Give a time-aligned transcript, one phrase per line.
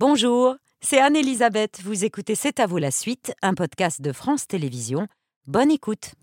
[0.00, 1.80] Bonjour, c'est Anne-Elisabeth.
[1.84, 5.06] Vous écoutez C'est à vous la suite, un podcast de France Télévisions.
[5.46, 6.14] Bonne écoute.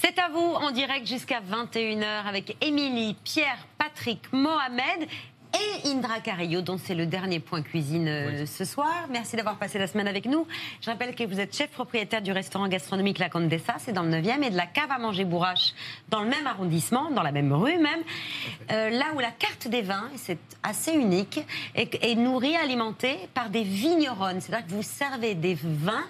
[0.00, 5.06] C'est à vous en direct jusqu'à 21h avec Émilie, Pierre, Patrick, Mohamed
[5.84, 9.06] et Indra Carillo, dont c'est le dernier point cuisine euh, ce soir.
[9.10, 10.46] Merci d'avoir passé la semaine avec nous.
[10.80, 14.10] Je rappelle que vous êtes chef propriétaire du restaurant gastronomique La Condessa, c'est dans le
[14.10, 15.72] 9e, et de la cave à manger Bourrache,
[16.08, 18.00] dans le même arrondissement, dans la même rue même,
[18.70, 21.40] euh, là où la carte des vins, c'est assez unique,
[21.74, 24.40] est, est nourrie, alimentée par des vigneronnes.
[24.40, 26.04] C'est-à-dire que vous servez des vins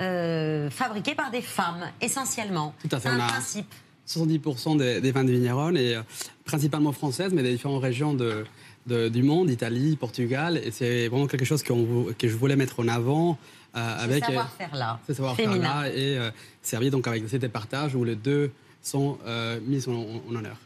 [0.00, 2.74] euh, fabriqués par des femmes, essentiellement.
[2.82, 3.72] Tout à fait, un a- principe.
[4.06, 6.02] 70% des, des vins de vigneronnes, et euh,
[6.46, 8.46] principalement françaises, mais des différentes régions de,
[8.88, 10.56] de- du monde, Italie, Portugal.
[10.64, 13.38] Et c'est vraiment quelque chose que je voulais mettre en avant
[13.76, 14.98] euh, avec Ce savoir-faire-là.
[15.06, 15.82] ce savoir-faire féminin.
[15.82, 16.30] là et euh,
[16.62, 18.50] servi donc avec cette partage où les deux
[18.82, 20.56] sont euh, mis en, en honneur.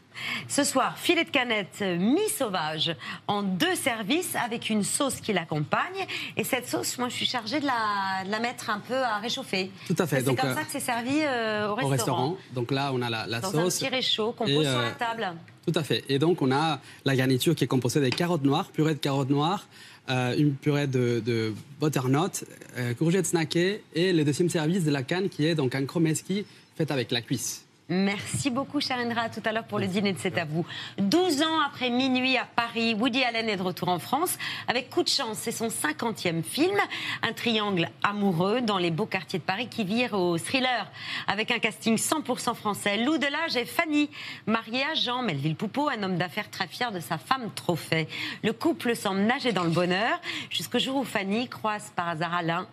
[0.47, 2.95] Ce soir, filet de canette euh, mi-sauvage
[3.27, 6.07] en deux services avec une sauce qui l'accompagne.
[6.37, 9.17] Et cette sauce, moi, je suis chargée de la, de la mettre un peu à
[9.19, 9.71] réchauffer.
[9.87, 11.91] Tout à fait, C'est comme euh, ça que c'est servi euh, au Au restaurant.
[11.91, 12.37] restaurant.
[12.55, 13.83] Donc là, on a la, la Dans sauce.
[13.83, 15.33] un petit réchaud qu'on pose sur euh, la table.
[15.67, 16.05] Tout à fait.
[16.09, 19.31] Et donc, on a la garniture qui est composée des carottes noires, purée de carottes
[19.31, 19.69] noires,
[20.11, 22.45] euh, une purée de, de butternut,
[22.77, 26.45] euh, courgettes snackées et le deuxième service de la canne qui est donc un chromeski
[26.77, 27.65] fait avec la cuisse.
[27.89, 29.23] Merci beaucoup, Charindra.
[29.23, 30.65] À tout à l'heure pour le dîner de C'est à vous.
[30.99, 35.03] 12 ans après minuit à Paris, Woody Allen est de retour en France avec Coup
[35.03, 35.37] de chance.
[35.39, 36.77] C'est son 50e film.
[37.23, 40.91] Un triangle amoureux dans les beaux quartiers de Paris qui vire au thriller
[41.27, 42.99] avec un casting 100% français.
[42.99, 44.09] Lou Delage et Fanny,
[44.47, 48.09] mariée à Jean Melville Poupeau, un homme d'affaires très fier de sa femme trophée.
[48.43, 52.67] Le couple semble nager dans le bonheur jusqu'au jour où Fanny croise par hasard Alain,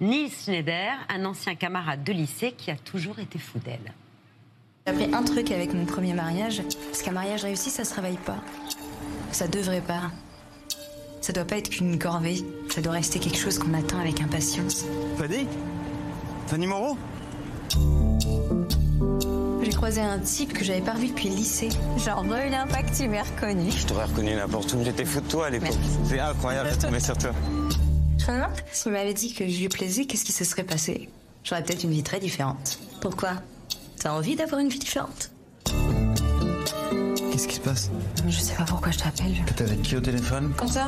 [0.00, 3.94] Nils Schneider, un ancien camarade de lycée qui a toujours été fou d'elle.
[4.86, 8.18] J'ai appris un truc avec mon premier mariage, parce qu'un mariage réussi, ça se réveille
[8.24, 8.36] pas.
[9.32, 10.12] Ça devrait pas.
[11.20, 12.44] Ça doit pas être qu'une corvée.
[12.72, 14.84] Ça doit rester quelque chose qu'on attend avec impatience.
[15.18, 15.48] Fanny?
[16.46, 16.96] Fanny Moreau?
[19.60, 21.70] J'ai croisé un type que j'avais pas revu depuis le lycée.
[22.04, 23.72] Genre, reviens pas que tu m'aies reconnu.
[23.72, 24.84] Je t'aurais reconnu n'importe où.
[24.84, 25.74] J'étais fou de toi à l'époque.
[26.08, 27.32] C'est incroyable de tomber sur toi.
[28.18, 31.08] Je me demande, s'il m'avait dit que je lui plaisais, qu'est-ce qui se serait passé?
[31.42, 32.78] J'aurais peut-être une vie très différente.
[33.00, 33.30] Pourquoi?
[33.98, 35.30] T'as envie d'avoir une vie différente
[37.32, 37.90] Qu'est-ce qui se passe
[38.28, 39.34] Je sais pas pourquoi je t'appelle.
[39.56, 40.86] T'es avec qui au téléphone Comme ça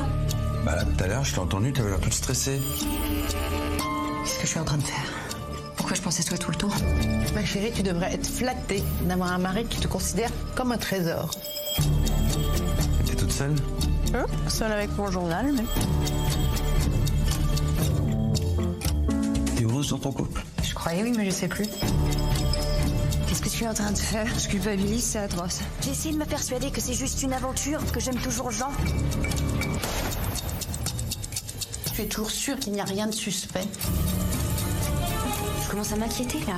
[0.65, 2.59] Bah là, tout à l'heure, je t'ai entendu, t'avais l'air toute stressée.
[4.23, 5.03] Qu'est-ce que je suis en train de faire
[5.75, 6.69] Pourquoi je pensais à toi tout le temps
[7.35, 11.31] Ma chérie, tu devrais être flattée d'avoir un mari qui te considère comme un trésor.
[13.05, 13.55] T'es toute seule
[14.13, 15.63] Hein Seul avec mon journal, mais...
[19.55, 21.65] T'es heureuse dans ton couple Je croyais oui, mais je sais plus.
[23.29, 25.59] Qu'est-ce que tu es en train de faire Je culpabilise, c'est atroce.
[25.83, 28.71] J'essaie de me persuader que c'est juste une aventure, que j'aime toujours Jean.
[31.93, 33.67] Tu es toujours sûr qu'il n'y a rien de suspect.
[35.63, 36.55] Je commence à m'inquiéter là.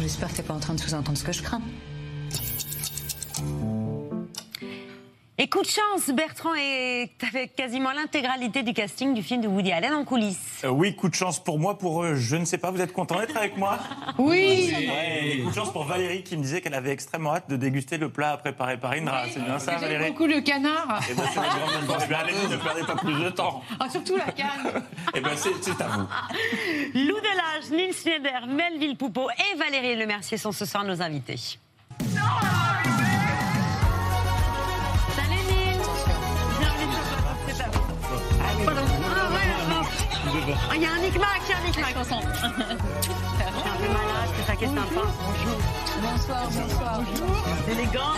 [0.00, 1.62] J'espère que t'es pas en train de sous-entendre ce que je crains.
[5.40, 9.70] Et coup de chance, Bertrand est avec quasiment l'intégralité du casting du film de Woody
[9.70, 10.64] Allen en coulisses.
[10.64, 12.92] Euh, oui, coup de chance pour moi, pour eux, je ne sais pas, vous êtes
[12.92, 13.78] content d'être avec moi?
[14.18, 17.48] Oui Ouais, et coup de chance pour Valérie qui me disait qu'elle avait extrêmement hâte
[17.48, 19.26] de déguster le plat préparé par Indra.
[19.32, 21.00] C'est bien ça, Valérie beaucoup le canard.
[21.08, 23.62] Eh ben, c'est ne perdez pas plus de temps.
[23.78, 24.82] Ah, surtout la canne.
[25.14, 26.06] Eh ben, c'est c'est à vous.
[26.94, 31.36] Lou Delage, Nils Schneider, Melville Poupeau et Valérie Lemercier sont ce soir nos invités.
[32.00, 32.67] Salut
[40.70, 41.94] Ah, Il y a un micmac, il y a un micmac.
[41.98, 45.02] Je suis un peu malade, c'est ça qui est sympa.
[45.26, 45.58] Bonjour.
[46.00, 47.00] Bonsoir, bonsoir.
[47.70, 48.14] Élégant.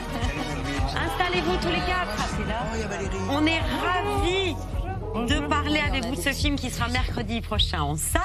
[0.86, 2.10] Installez-vous tous les quatre.
[3.30, 4.54] On est ravis
[5.26, 8.20] de parler avec vous de ce film qui sera mercredi prochain en salle.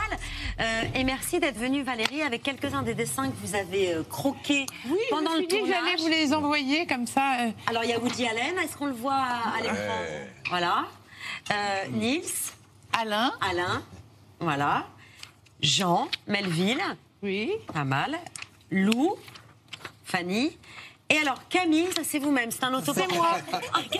[0.59, 4.65] Euh, et merci d'être venue, Valérie, avec quelques-uns des dessins que vous avez euh, croqués
[4.87, 5.81] Oui, pendant je me le suis dit que tournage.
[5.83, 7.37] j'allais vous les envoyer comme ça.
[7.41, 7.49] euh.
[7.67, 8.57] Alors, il y a Woody Allen.
[8.63, 9.75] Est-ce qu'on le voit à l'écran?
[10.49, 10.85] Voilà.
[11.51, 11.55] Euh,
[11.91, 12.23] Nils,
[12.97, 13.81] Alain, Alain,
[14.39, 14.85] voilà.
[15.61, 16.81] Jean, Melville,
[17.23, 17.51] oui.
[17.73, 18.17] pas mal.
[18.71, 19.15] Lou,
[20.03, 20.57] Fanny.
[21.09, 23.37] Et alors, Camille, ça c'est vous-même, c'est un auto C'est moi.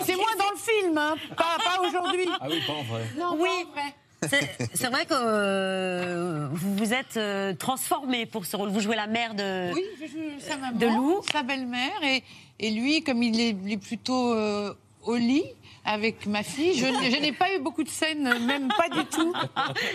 [0.04, 2.26] C'est moi dans le film, hein, pas, pas aujourd'hui.
[2.40, 3.04] Ah oui, pas en vrai.
[3.16, 3.48] Non, Oui.
[3.74, 3.94] pas vrai.
[4.28, 8.70] C'est c'est vrai que euh, vous vous êtes euh, transformé pour ce rôle.
[8.70, 9.72] Vous jouez la mère de.
[9.74, 11.20] Oui, je joue sa maman, De Lou.
[11.30, 12.24] sa belle-mère, et,
[12.58, 15.44] et lui, comme il est, il est plutôt euh, au lit
[15.86, 19.04] avec ma fille, je, n'ai- je n'ai pas eu beaucoup de scènes, même pas du
[19.06, 19.32] tout.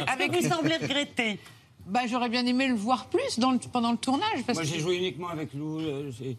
[0.08, 1.38] Avec vous semblez regretter.
[1.86, 4.44] Bah, j'aurais bien aimé le voir plus dans le- pendant le tournage.
[4.48, 4.72] Parce Moi, que...
[4.74, 5.80] j'ai joué uniquement avec Lou.
[5.80, 6.38] euh, j'ai-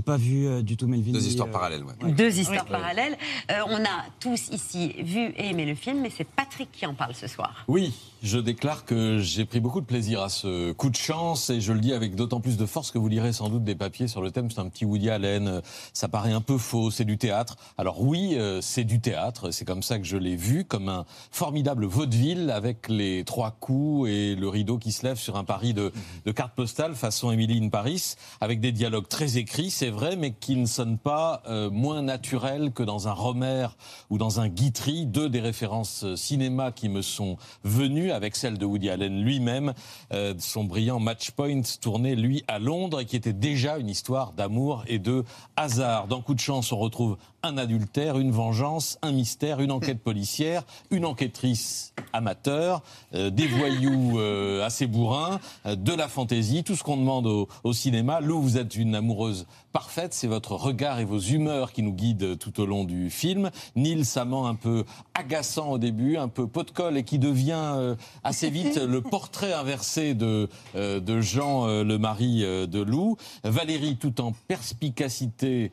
[0.00, 1.12] pas vu euh, du tout Melvin.
[1.12, 1.92] Deux ni, histoires euh, parallèles, ouais.
[2.02, 2.10] ouais.
[2.12, 2.70] Deux histoires Ouais.
[2.70, 3.16] parallèles.
[3.52, 6.94] Euh, on a tous ici vu et aimé le film, mais c'est Patrick qui en
[6.94, 7.64] parle ce soir.
[7.68, 11.60] Oui, je déclare que j'ai pris beaucoup de plaisir à ce coup de chance et
[11.60, 14.08] je le dis avec d'autant plus de force que vous lirez sans doute des papiers
[14.08, 14.50] sur le thème.
[14.50, 15.60] C'est un petit Woody Allen,
[15.92, 17.56] ça paraît un peu faux, c'est du théâtre.
[17.76, 21.04] Alors oui, euh, c'est du théâtre, c'est comme ça que je l'ai vu, comme un
[21.30, 25.74] formidable vaudeville avec les trois coups et le rideau qui se lève sur un Paris
[25.74, 25.92] de,
[26.24, 30.32] de cartes postales façon Emily in Paris, avec des dialogues très écrits, c'est vrai, mais
[30.32, 33.66] qui ne sonnent pas euh, moins naturels que dans un Romer
[34.08, 38.58] ou dans un Guitry, deux des références euh, cinéma qui me sont venues, avec celle
[38.58, 39.74] de Woody Allen lui-même,
[40.12, 44.32] euh, son brillant Match Point tourné, lui, à Londres, et qui était déjà une histoire
[44.32, 45.24] d'amour et de
[45.56, 46.06] hasard.
[46.08, 50.64] Dans Coup de chance, on retrouve un adultère, une vengeance, un mystère, une enquête policière,
[50.90, 52.82] une enquêtrice amateur,
[53.14, 57.72] euh, des voyous euh, assez bourrins, euh, de la fantaisie, tout ce qu'on demande au,
[57.74, 58.20] cinéma.
[58.20, 62.38] Lou, vous êtes une amoureuse parfaite, c'est votre regard et vos humeurs qui nous guident
[62.38, 63.50] tout au long du film.
[63.76, 67.72] Nils amant un peu agaçant au début, un peu pot de colle et qui devient
[67.76, 73.16] euh, assez vite le portrait inversé de, de Jean, le mari de Lou.
[73.42, 75.72] Valérie, tout en perspicacité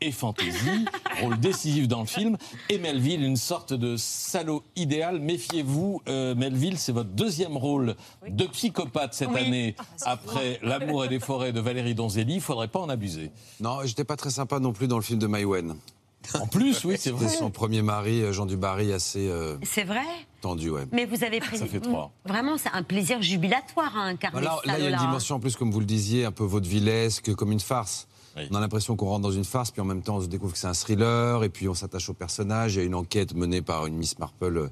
[0.00, 0.84] et fantaisie,
[1.22, 2.36] rôle décisif dans le film,
[2.68, 5.20] et Melville, une sorte de salaud idéal.
[5.20, 7.96] Méfiez-vous, euh, Melville, c'est votre deuxième rôle
[8.28, 9.40] de psychopathe cette Oui.
[9.40, 12.34] année, après L'amour et les forêts de Valérie Donzelli.
[12.34, 13.30] Il faudrait pas en abuser.
[13.60, 15.76] Non, j'étais pas très sympa non plus dans le film de Maïwen.
[16.34, 17.26] En plus, oui, c'est vrai.
[17.26, 20.02] C'était son premier mari, euh, Jean Dubarry, assez euh, C'est vrai
[20.40, 20.86] tendu, ouais.
[20.92, 21.58] Mais vous avez pris.
[21.58, 22.12] Ça fait trois.
[22.24, 24.98] Vraiment, c'est un plaisir jubilatoire à incarner Là, il y a une hein.
[24.98, 28.06] dimension en plus, comme vous le disiez, un peu vaudevillesque, comme une farce.
[28.50, 30.52] On a l'impression qu'on rentre dans une farce, puis en même temps, on se découvre
[30.52, 32.74] que c'est un thriller, et puis on s'attache au personnage.
[32.74, 34.68] Il y a une enquête menée par une Miss Marple euh,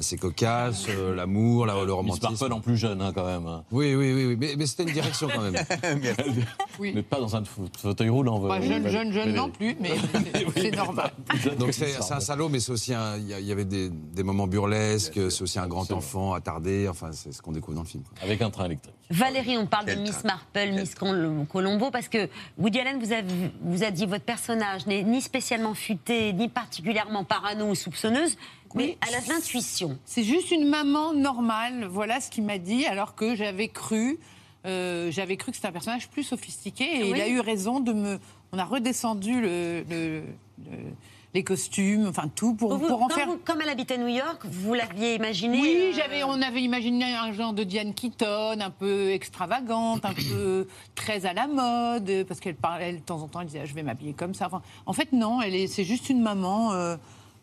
[0.00, 2.28] assez cocasse, euh, l'amour, la- le Miss romantisme.
[2.30, 3.46] Marple en plus jeune, hein, quand même.
[3.70, 4.36] Oui, oui, oui, oui.
[4.38, 5.54] mais, mais c'était une direction quand même.
[6.80, 8.40] N'êtes pas dans un fa- fauteuil roulant.
[8.40, 9.90] Pas vous- jeune, jeune, jeune non plus, mais
[10.56, 11.10] c'est normal.
[11.58, 15.20] Donc c'est un salaud, mais c'est aussi un- il y, avait des, des moments burlesques,
[15.30, 16.88] c'est aussi un grand enfant attardé.
[16.88, 18.02] Enfin, c'est ce qu'on découvre dans le film.
[18.02, 18.14] quoi.
[18.22, 18.94] Avec un train électrique.
[19.10, 20.28] Valérie, on parle de Miss train.
[20.54, 23.16] Marple, Miss Col- Colombo, parce que Woody Allen vous a,
[23.62, 28.36] vous a dit votre personnage n'est ni spécialement futé, ni particulièrement parano ou soupçonneuse,
[28.74, 29.98] mais elle a de l'intuition.
[30.04, 34.18] C'est juste une maman normale, voilà ce qu'il m'a dit, alors que j'avais cru,
[34.66, 37.12] euh, j'avais cru que c'était un personnage plus sophistiqué, et Oui.
[37.16, 38.18] il a eu raison de me.
[38.52, 40.22] On a redescendu le- le-
[40.64, 40.92] le-
[41.32, 43.28] les costumes, enfin tout pour, Vous- pour en faire.
[43.28, 47.04] vous- comme elle habitait New York, vous l'aviez imaginé Oui, euh, j'avais, on avait imaginé
[47.14, 50.66] un genre de Diane Keaton, un peu extravagante, un peu
[50.96, 53.74] très à la mode, parce qu'elle parlait de temps en temps, elle disait ah, je
[53.74, 54.46] vais m'habiller comme ça.
[54.46, 56.96] Enfin, en fait, non, elle est, c'est juste une maman euh,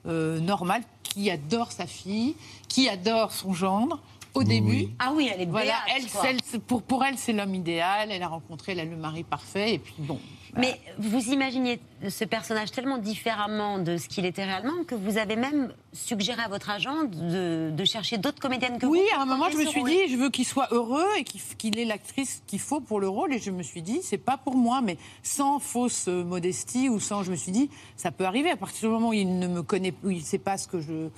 [0.08, 2.36] euh, normale qui adore sa fille,
[2.68, 4.00] qui adore son gendre.
[4.34, 7.56] Au début, Ah oui, elle est voilà, béate, elle, c'est- pour, pour elle, c'est l'homme
[7.56, 8.12] idéal.
[8.12, 10.20] Elle a rencontré elle a le mari parfait, et puis bon.
[10.56, 11.80] Mais vous imaginez
[12.10, 16.48] ce personnage tellement différemment de ce qu'il était réellement que vous avez même suggéré à
[16.48, 19.20] votre agent de, de chercher d'autres comédiennes que Oui, vous.
[19.20, 21.86] à un moment, je me suis dit, je veux qu'il soit heureux et qu'il ait
[21.86, 23.34] l'actrice qu'il faut pour le rôle.
[23.34, 27.00] Et je me suis dit, c'est pas pour moi, mais sans fausse euh, modestie ou
[27.00, 27.24] sans.
[27.24, 29.64] Je me suis dit, ça peut arriver à partir du moment où il ne me
[29.64, 31.10] connaît, où il sait pas ce que je.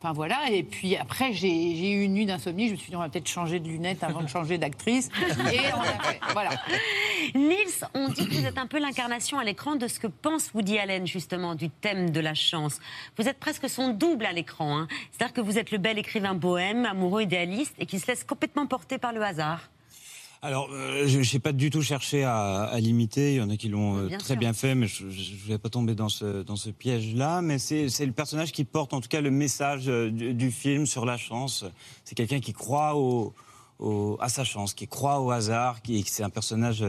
[0.00, 3.00] Enfin voilà, et puis après j'ai eu une nuit d'insomnie, je me suis dit on
[3.00, 5.08] va peut-être changer de lunettes avant de changer d'actrice.
[5.52, 6.50] Et on a fait, voilà.
[7.34, 10.52] Nils, on dit que vous êtes un peu l'incarnation à l'écran de ce que pense
[10.54, 12.78] Woody Allen, justement, du thème de la chance.
[13.18, 14.78] Vous êtes presque son double à l'écran.
[14.78, 14.88] hein.
[15.10, 18.66] C'est-à-dire que vous êtes le bel écrivain bohème, amoureux, idéaliste, et qui se laisse complètement
[18.66, 19.68] porter par le hasard.
[20.40, 23.32] Alors, euh, je n'ai pas du tout cherché à, à l'imiter.
[23.34, 24.36] Il y en a qui l'ont euh, très sûr.
[24.36, 27.42] bien fait, mais je ne voulais pas tomber dans ce, dans ce piège-là.
[27.42, 30.86] Mais c'est le personnage qui porte en tout cas le message euh, du, du film
[30.86, 31.64] sur la chance.
[32.04, 33.34] C'est quelqu'un qui croit au,
[33.80, 35.82] au- à sa chance, qui croit au hasard.
[35.82, 36.84] qui C'est un personnage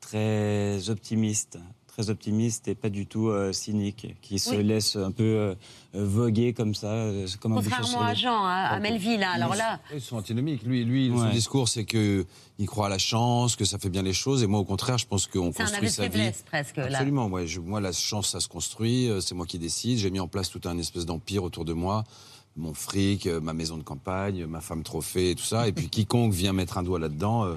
[0.00, 1.58] très optimiste.
[1.96, 4.62] Très optimiste et pas du tout euh, cynique, qui se Oui.
[4.62, 5.54] laisse un peu euh,
[5.96, 8.14] euh, voguer comme ça, euh, un Contrairement à.
[8.14, 9.22] Jean, à, à Melville.
[9.24, 9.32] hein.
[9.34, 10.62] Alors là, Ils sont antinomiques.
[10.62, 12.24] Lui, lui son discours, c'est que
[12.60, 14.42] il croit à la chance, que ça fait bien les choses.
[14.44, 16.10] Et moi, au contraire, je pense qu'on un construit de sa vie.
[16.12, 16.76] faiblesse, presque.
[16.76, 16.84] Là.
[16.86, 17.26] Absolument.
[17.26, 19.10] Ouais, je- moi, la chance, ça se construit.
[19.20, 19.98] C'est moi qui décide.
[19.98, 22.04] J'ai mis en place tout un espèce d'empire autour de moi.
[22.56, 25.66] Mon fric, ma maison de campagne, ma femme trophée, et tout ça.
[25.66, 27.56] Et puis quiconque vient mettre un doigt là-dedans.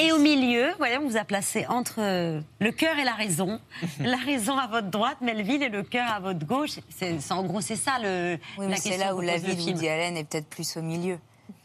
[0.00, 3.60] Et au milieu, voilà, on vous a placé entre euh, le cœur et la raison.
[4.00, 6.78] la raison à votre droite, Melville, et le cœur à votre gauche.
[6.88, 8.38] C'est, c'est- en gros, c'est ça le.
[8.58, 9.60] Oui, la mais c'est là où la vie de.
[9.62, 11.18] Woody Allen est peut-être plus au milieu.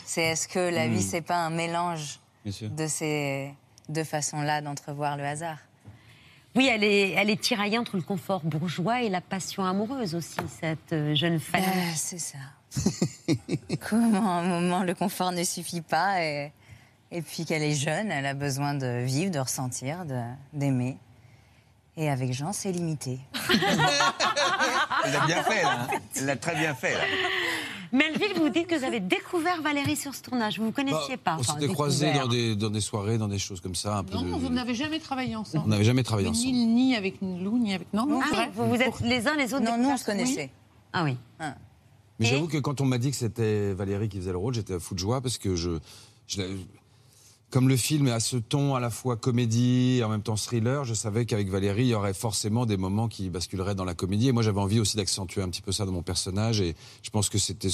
[0.03, 0.91] C'est est-ce que la Hmm.
[0.93, 2.19] vie, c'est pas un mélange
[2.61, 3.53] de ces
[3.89, 5.57] deux façons-là d'entrevoir le hasard?
[6.55, 10.37] Oui, elle est, elle est tiraillée entre le confort bourgeois et la passion amoureuse aussi,
[10.61, 11.61] cette euh, jeune femme.
[11.65, 12.37] Ah, c'est ça.
[13.89, 16.51] Comment à un moment le confort ne suffit pas et,
[17.15, 20.21] et puis qu'elle est jeune, elle a besoin de vivre, de ressentir, de-
[20.53, 20.97] d'aimer.
[21.97, 23.19] Et avec Jean, c'est limité.
[25.05, 25.87] Elle l'a bien fait, là.
[26.17, 26.99] Elle l'a très bien fait, là.
[27.93, 30.57] Melville, vous dites que vous avez découvert Valérie sur ce tournage.
[30.57, 31.31] Vous ne vous connaissiez pas.
[31.31, 33.97] Bah, On enfin, s'était croisés dans des, dans des soirées, dans des choses comme ça.
[33.99, 35.63] Un peu Non, de- vous n'avez jamais travaillé ensemble.
[35.65, 36.51] On n'avait jamais travaillé ensemble.
[36.53, 37.87] Ni avec Lou, ni avec.
[37.93, 38.49] Non, non, Ah, vrai.
[38.53, 40.49] vous, vous êtes les uns les autres Non, nous, on se connaissait.
[40.91, 41.15] Ah oui.
[41.39, 41.45] Mais
[42.19, 44.73] Et j'avoue que quand on m'a dit que c'était Valérie qui faisait le rôle, j'étais
[44.73, 45.79] à fou de joie parce que je,
[47.55, 50.83] comme le film à ce ton à la fois comédie et en même temps thriller,
[50.83, 54.27] je savais qu'avec Valérie, il y aurait forcément des moments qui basculeraient dans la comédie.
[54.27, 56.59] Et moi, j'avais envie aussi d'accentuer un petit peu ça dans mon personnage.
[56.59, 57.69] Et je pense que c'était,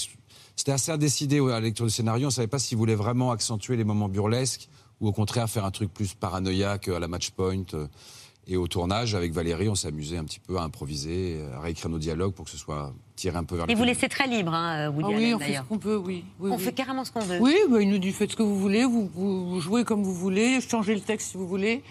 [0.55, 2.25] c'était assez indécidé ouais, à la lecture du scénario.
[2.25, 4.69] On ne savait pas s'il voulait vraiment accentuer les moments burlesques
[5.00, 7.63] ou au contraire faire un truc plus paranoïaque à la match point.
[8.48, 11.60] Euh, Et au tournage, avec Valérie, on s'est amusé un petit peu à improviser, à
[11.62, 14.10] réécrire nos dialogues pour que ce soit tiré un peu vers Et le vous laissez
[14.10, 16.25] très libre, hein, Woody Ah oui, Allen, on fait ce qu'on peut, oui.
[16.39, 16.62] oui, On oui.
[16.63, 17.39] fait carrément ce qu'on veut.
[17.39, 20.03] Oui, bah, il nous dit faites ce que vous voulez, vous, vous, vous jouez comme
[20.03, 21.83] vous voulez, changez le texte si vous voulez,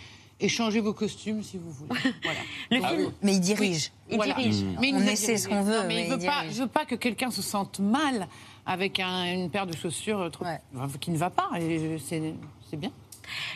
[0.42, 2.00] et changez vos costumes si vous voulez.
[2.24, 2.40] Voilà.
[2.70, 3.92] Le Donc, film, Mais il dirige.
[4.10, 4.34] il voilà.
[4.34, 4.64] dirige.
[4.80, 6.62] Mais il On essaie ce qu'on veut, Non, mais, mais il veut il pas, je
[6.62, 8.26] veux pas que quelqu'un se sente mal
[8.66, 10.60] avec un- une paire de chaussures trop- Ouais.
[10.76, 12.90] enfin, qui ne va pas, et c'est bien.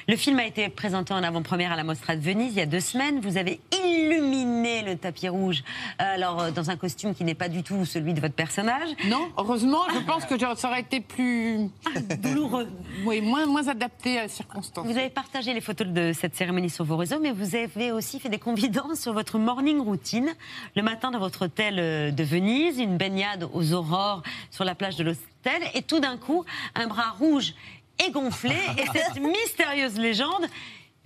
[0.09, 2.67] Le film a été présenté en avant-première à la Mostra de Venise il y a
[2.67, 3.21] deux semaines.
[3.21, 5.63] Vous avez illuminé le tapis rouge,
[6.01, 8.89] euh, alors euh, dans un costume qui n'est pas du tout celui de votre personnage.
[9.07, 11.71] Non, heureusement, je pense que ça aurait été plus
[12.19, 12.69] Douloureux.
[13.05, 14.87] oui, moins, moins adapté à la circonstance.
[14.87, 18.21] Vous avez partagé les photos de cette cérémonie sur vos réseaux, mais vous avez aussi
[18.21, 20.31] fait des confidences sur votre morning routine.
[20.77, 24.97] Le matin dans votre hôtel euh, de Venise, une baignade aux aurores sur la plage
[24.97, 27.55] de l'hôtel, et tout d'un coup, un bras rouge
[28.07, 30.47] et gonflé, et cette mystérieuse légende.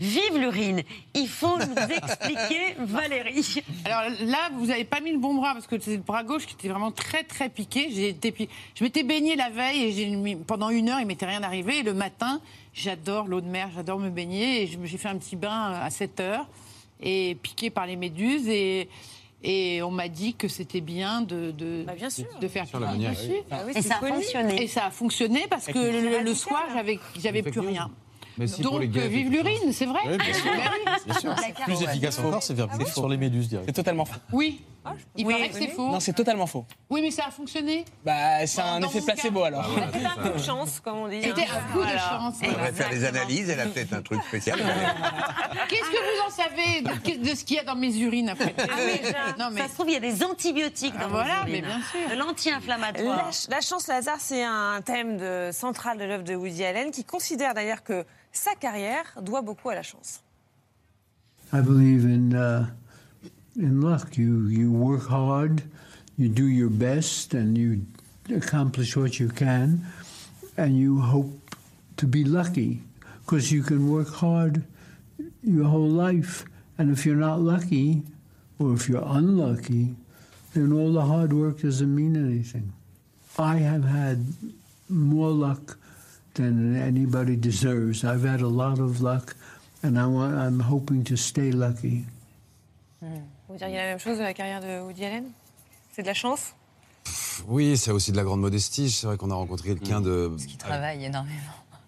[0.00, 0.84] Vive l'urine
[1.16, 3.64] Il faut nous expliquer, Valérie.
[3.84, 6.46] Alors là, vous n'avez pas mis le bon bras parce que c'est le bras gauche
[6.46, 7.88] qui était vraiment très très piqué.
[7.92, 11.26] J'ai été pi- Je m'étais baignée la veille et j'ai pendant une heure, il m'était
[11.26, 11.78] rien arrivé.
[11.78, 12.40] Et le matin,
[12.74, 14.62] j'adore l'eau de mer, j'adore me baigner.
[14.62, 16.46] Et je me- j'ai fait un petit bain à 7 heures
[17.02, 18.46] et piqué par les méduses.
[18.46, 18.88] Et,
[19.42, 22.26] et on m'a dit que c'était bien de, de, Bah, bien sûr.
[22.40, 23.32] de faire Sur baignade, dessus.
[23.50, 24.62] Ah oui, Et ça a fonctionné.
[24.62, 27.90] Et ça a fonctionné parce que le, le soir, j'avais j'avais plus rien.
[28.36, 30.52] Mais si, Donc, pour les gays, euh, vive l'urine, c'est vrai Oui, bien sûr.
[30.84, 30.92] Bah.
[31.06, 31.34] Bien sûr.
[31.64, 33.66] Plus efficace encore, c'est faire pipi sur les méduses direct.
[33.68, 34.20] C'est totalement faux.
[34.32, 34.60] Oui.
[35.16, 35.34] Il Oui.
[35.34, 35.88] paraît que c'est faux.
[35.88, 36.64] Non, c'est totalement faux.
[36.90, 37.84] Oui, mais ça a fonctionné.
[38.04, 39.46] Bah, c'est un effet placebo cas.
[39.46, 39.70] alors.
[39.92, 41.22] C'était un coup de chance, comme on dit.
[41.22, 41.60] C'était hein.
[41.68, 42.34] un coup de chance.
[42.42, 44.58] On devrait faire des analyses, elle a peut-être un truc spécial.
[45.68, 46.80] Qu'est-ce que vous en savez
[47.18, 49.74] de, de ce qu'il y a dans mes urines après Ah Non, mais Ça se
[49.74, 51.52] trouve, il y a des antibiotiques dans Ah, voilà, urines.
[51.52, 52.10] mais bien sûr.
[52.10, 53.16] De l'anti-inflammatoire.
[53.26, 56.64] La, ch- la chance, le hasard, c'est un thème de, central de l'œuvre de Woody
[56.64, 60.22] Allen qui considère d'ailleurs que sa carrière doit beaucoup à la chance.
[61.52, 62.66] I believe in uh,
[63.58, 64.16] in luck.
[64.16, 65.62] You you work hard,
[66.16, 67.84] you do your best, and you
[68.34, 69.84] accomplish what you can,
[70.56, 71.56] and you hope
[71.96, 72.82] to be lucky
[73.24, 74.64] because you can work hard
[75.42, 76.44] your whole life,
[76.78, 78.02] and if you're not lucky,
[78.58, 79.94] or if you're unlucky,
[80.54, 82.72] then all the hard work doesn't mean anything.
[83.38, 84.24] I have had
[84.88, 85.78] more luck
[86.34, 88.04] than anybody deserves.
[88.04, 89.36] I've had a lot of luck,
[89.82, 92.06] and I want, I'm hoping to stay lucky.
[93.00, 93.18] Hmm.
[93.58, 95.24] Vous diriez la même chose de la carrière de Woody Allen
[95.90, 96.54] C'est de la chance
[97.48, 98.88] Oui, c'est aussi de la grande modestie.
[98.88, 100.30] C'est vrai qu'on a rencontré quelqu'un de.
[100.48, 101.34] Il travaille énormément.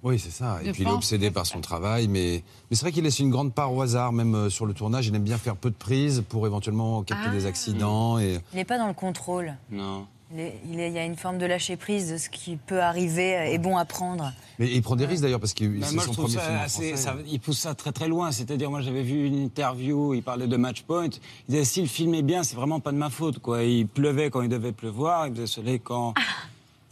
[0.02, 0.58] Oui, c'est ça.
[0.64, 3.30] Et puis il est obsédé par son travail, mais, mais c'est vrai qu'il laisse une
[3.30, 5.06] grande part au hasard, même euh, sur le tournage.
[5.06, 7.32] Il aime bien faire peu de prises pour éventuellement capter Ah.
[7.32, 8.18] des accidents.
[8.18, 8.40] Et...
[8.52, 9.54] Il n'est pas dans le contrôle.
[9.70, 10.08] Non.
[10.32, 12.56] Il, est- il est- il y a une forme de lâcher prise de ce qui
[12.56, 14.32] peut arriver et bon à prendre.
[14.60, 16.88] Mais il prend des risques d'ailleurs parce que Bah, c'est son premier ça film assez-
[16.94, 17.02] français.
[17.02, 18.30] ça- il pousse ça très très loin.
[18.30, 21.06] C'est-à-dire, moi, j'avais vu une interview, il parlait de Match Point.
[21.48, 23.40] Il disait, si le film est bien, c'est vraiment pas de ma faute.
[23.40, 23.64] Quoi.
[23.64, 26.14] Il pleuvait quand il devait pleuvoir, il faisait soleil quand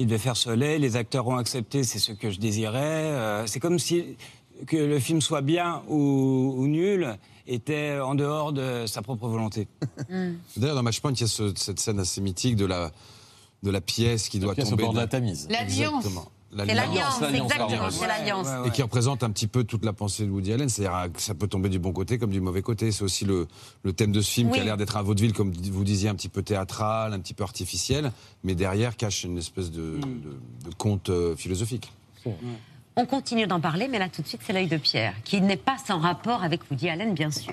[0.01, 0.81] il devait faire soleil.
[0.81, 2.81] Les acteurs ont accepté, c'est ce que je désirais.
[2.83, 4.17] Euh, c'est comme si
[4.67, 7.17] que le film soit bien ou, ou nul
[7.47, 9.69] était en dehors de sa propre volonté.
[10.57, 12.91] D'ailleurs, dans Matchpoint, il y a ce- cette scène assez mythique de la,
[13.63, 14.85] de la pièce qui doit pièce au tomber.
[14.85, 15.49] bord de la Tamise.
[15.51, 16.05] L'Alliance.
[16.51, 18.47] L'alliance, l'alliance, exactement, c'est l'alliance.
[18.65, 21.35] Et qui représente un petit peu toute la pensée de Woody Allen, c'est-à-dire que ça
[21.35, 22.91] peut tomber du bon côté comme du mauvais côté.
[22.91, 23.47] C'est aussi le,
[23.83, 26.15] le thème de ce film qui a l'air d'être un vaudeville, comme vous disiez, un
[26.15, 28.13] petit peu théâtral, un petit peu artificiel,
[28.45, 30.01] mais derrière cache une espèce de, Mm.
[30.01, 31.93] de- de conte euh, philosophique.
[32.97, 35.57] On continue d'en parler, mais là tout de suite, c'est l'œil de Pierre, qui n'est
[35.59, 37.53] pas sans rapport avec Woody Allen, bien sûr.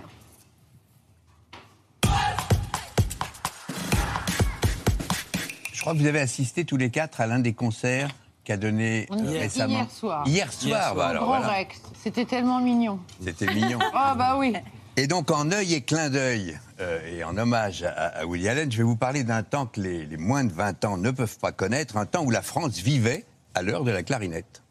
[5.86, 8.10] Crois que vous avez assisté tous les quatre à l'un des concerts
[8.44, 9.74] qu'a donné euh, récemment.
[9.76, 10.28] hier soir.
[10.28, 10.96] Hier soir, soir.
[10.96, 11.54] bah Au alors Grand voilà.
[11.54, 11.80] Rex.
[12.04, 13.00] C'était tellement mignon.
[13.24, 13.78] C'était mignon.
[13.94, 14.54] Ah bah oui.
[14.98, 18.72] Et donc, en œil et clin d'œil, euh, et en hommage à, à Woody Allen,
[18.72, 21.38] je vais vous parler d'un temps que les, les moins de 20 ans ne peuvent
[21.38, 24.64] pas connaître, un temps où la France vivait à l'heure de la clarinette.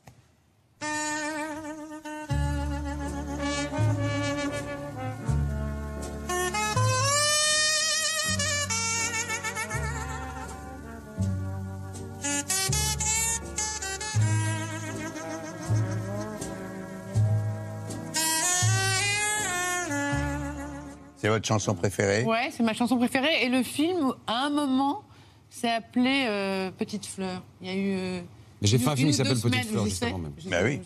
[21.34, 23.44] Votre chanson préférée Ouais, c'est ma chanson préférée.
[23.44, 25.02] Et le film, à un moment,
[25.50, 27.42] s'est appelé euh, Petite Fleur.
[27.60, 27.96] Il y a eu.
[27.96, 28.20] euh,
[28.62, 30.06] Mais j'ai fait un film qui s'appelle Petite Fleur, je juste sais.
[30.08, 30.32] avant même.
[30.46, 30.80] Bah oui.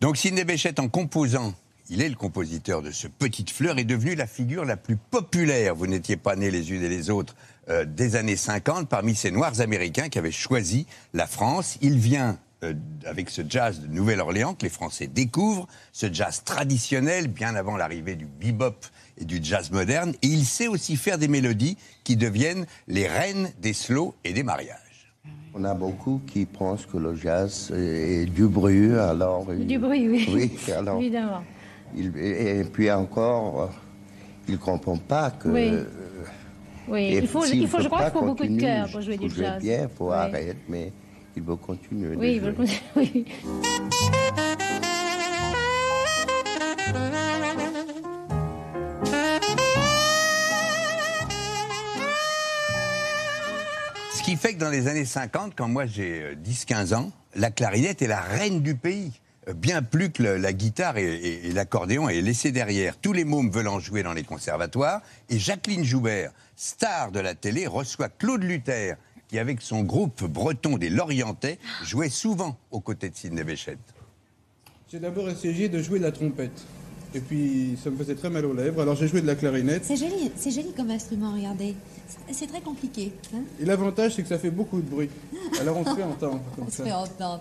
[0.00, 1.52] Donc Sidney Bechet, en composant,
[1.90, 5.74] il est le compositeur de ce Petite Fleur, est devenu la figure la plus populaire.
[5.74, 7.34] Vous n'étiez pas nés les unes et les autres
[7.68, 11.76] euh, des années 50 parmi ces Noirs américains qui avaient choisi la France.
[11.82, 12.74] Il vient euh,
[13.06, 18.16] avec ce jazz de Nouvelle-Orléans que les Français découvrent, ce jazz traditionnel bien avant l'arrivée
[18.16, 18.76] du bebop
[19.18, 20.12] et du jazz moderne.
[20.22, 24.42] Et il sait aussi faire des mélodies qui deviennent les reines des slows et des
[24.42, 24.76] mariages.
[25.54, 29.46] On a beaucoup qui pensent que le jazz est du bruit, alors...
[29.46, 30.28] Du bruit, oui.
[30.32, 31.00] Oui, alors...
[31.00, 31.42] Évidemment.
[31.96, 33.66] il- et puis encore, euh,
[34.48, 35.48] ils ne comprennent pas que...
[35.48, 35.70] Oui.
[35.72, 35.84] euh,
[36.86, 39.00] Oui, il faut, il faut, je crois pas qu'il faut beaucoup de continuer, cœur pour
[39.00, 39.60] jouer faut du jazz.
[39.62, 40.14] bien, il faut Oui.
[40.14, 40.92] arrêter, mais
[41.36, 42.16] il veut continuer.
[42.16, 42.50] Oui, il jouer.
[42.52, 43.26] veut- oui.
[54.12, 57.50] Ce qui fait que dans les années 50, quand moi j'ai euh, 10-15 ans, la
[57.50, 59.12] clarinette est la reine du pays.
[59.48, 62.96] Euh, Bien plus que le- la guitare et, et- et l'accordéon est laissé derrière.
[62.98, 65.00] Tous les mômes veulent en jouer dans les conservatoires.
[65.30, 68.96] Et Jacqueline Joubert, star de la télé, reçoit Claude Luther,
[69.30, 73.78] qui avec son groupe breton des Lorientais, jouait souvent aux côtés de Sidney Bechet.
[74.90, 76.66] J'ai d'abord essayé de jouer de la trompette.
[77.14, 79.84] Et puis, ça me faisait très mal aux lèvres, alors j'ai joué de la clarinette.
[79.84, 81.76] C'est joli, c'est joli comme instrument, regardez.
[82.32, 83.12] C'est- très compliqué.
[83.32, 83.42] hein.
[83.60, 85.10] Et l'avantage, c'est que ça fait beaucoup de bruit.
[85.60, 87.40] Alors on se fait entendre comme On se fait entendre.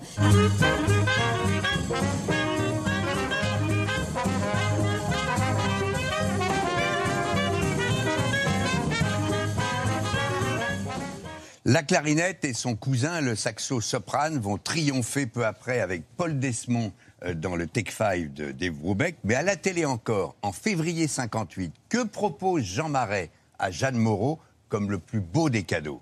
[11.72, 16.92] La clarinette et son cousin, le saxo-soprane, vont triompher peu après avec Paul Desmond
[17.24, 19.18] euh, dans le Take Five de Dave Brubeck.
[19.24, 23.30] Mais à la télé encore, en février 58, que propose Jean Marais
[23.60, 26.02] à Jeanne Moreau comme le plus beau des cadeaux?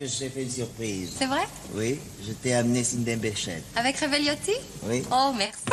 [0.00, 1.16] Je t'ai fait une surprise.
[1.18, 1.42] C'est vrai?
[1.74, 3.64] Oui, je t'ai amené Cindy Bechet.
[3.74, 5.02] Avec Revegliotti Oui.
[5.10, 5.64] Oh, merci.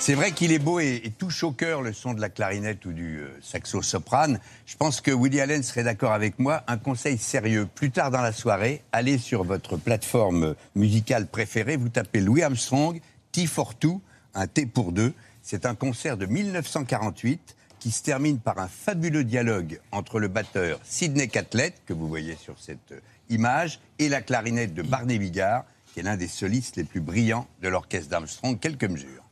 [0.00, 2.86] C'est vrai qu'il est beau et, et touche au cœur le son de la clarinette
[2.86, 4.40] ou du euh, saxo-soprane.
[4.64, 6.62] Je pense que Woody Allen serait d'accord avec moi.
[6.68, 11.90] Un conseil sérieux, plus tard dans la soirée, allez sur votre plateforme musicale préférée, vous
[11.90, 12.98] tapez Louis Armstrong,
[13.30, 14.00] T for Two,
[14.32, 15.12] un T pour deux.
[15.42, 20.80] C'est un concert de 1948 qui se termine par un fabuleux dialogue entre le batteur
[20.82, 25.66] Sidney Catlett, que vous voyez sur cette euh, image, et la clarinette de Barney Bigard,
[25.92, 28.58] qui est l'un des solistes les plus brillants de l'orchestre d'Armstrong.
[28.58, 29.29] Quelques mesures.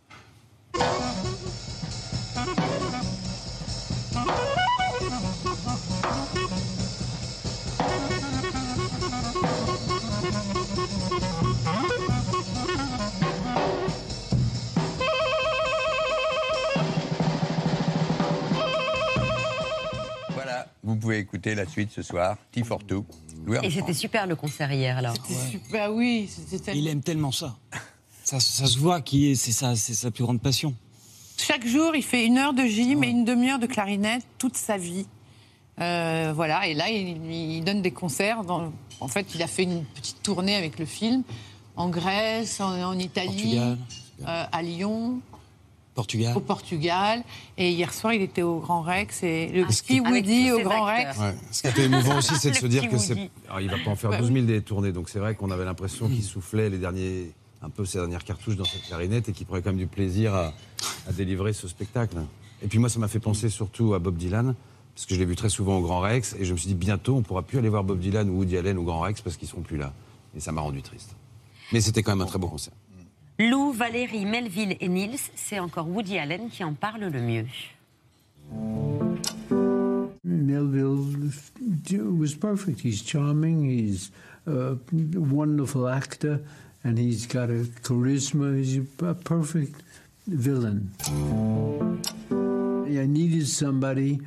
[20.35, 23.05] Voilà, vous pouvez écouter la suite ce soir, T for Two.
[23.45, 25.15] Louis Et c'était super le concert hier alors.
[25.73, 27.57] Bah oui, c'était Il aime tellement ça.
[28.29, 30.75] Ça, ça se voit qui est, c'est ça, c'est sa plus grande passion.
[31.39, 34.77] Chaque jour, il fait une heure de gym et une demi-heure de clarinette toute sa
[34.77, 35.07] vie.
[35.81, 38.45] Euh, voilà, et là, il, il donne des concerts.
[38.45, 41.23] Dans, en fait, il a fait une petite tournée avec le film
[41.75, 43.79] en Grèce, en, en Italie, Portugal.
[44.27, 45.21] euh, à Lyon,
[45.95, 46.37] Portugal.
[46.37, 47.23] au Portugal.
[47.57, 50.85] Et hier soir, il était au Grand Rex et le Ah, petit Woody au Grand
[50.87, 51.17] acteurs.
[51.17, 51.19] Rex.
[51.19, 51.35] Ouais.
[51.51, 53.31] Ce qui était émouvant aussi, c'est de se dire que c'est.
[53.47, 54.35] Alors, il va pas en faire Bah 12 oui.
[54.35, 57.31] 000 des tournées, donc c'est vrai qu'on avait l'impression qu'il soufflait les derniers,
[57.63, 60.35] un peu ses dernières cartouches dans cette clarinette et qu'il prenait quand même du plaisir
[60.35, 60.53] à,
[61.09, 62.17] à délivrer ce spectacle.
[62.63, 64.55] Et puis moi, ça m'a fait penser surtout à Bob Dylan,
[64.95, 66.75] parce que je l'ai vu très souvent au Grand Rex, et je me suis dit
[66.75, 69.37] bientôt, on pourra plus aller voir Bob Dylan ou Woody Allen au Grand Rex parce
[69.37, 69.93] qu'ils seront plus là.
[70.37, 71.15] Et ça m'a rendu triste.
[71.73, 72.75] Mais c'était quand même un très beau concert.
[73.39, 77.47] Lou, Valérie, Melville et Nils, c'est encore Woody Allen qui en parle le mieux.
[80.25, 81.31] Melville
[82.03, 82.85] was perfect.
[82.85, 83.71] He's charming.
[83.71, 84.11] He's
[84.47, 84.75] a
[85.17, 86.39] wonderful actor,
[86.85, 88.57] and he's got a charisma.
[88.57, 89.83] He's a perfect
[90.27, 90.93] villain.
[92.31, 94.21] I needed somebody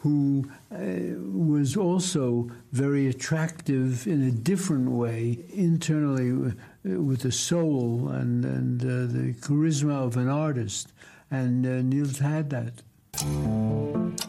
[0.00, 0.76] who uh,
[1.32, 8.82] was also very attractive in a different way, internally uh, with the soul and, and
[8.82, 10.92] uh, the charisma of an artist.
[11.30, 14.27] And uh, Niels had that.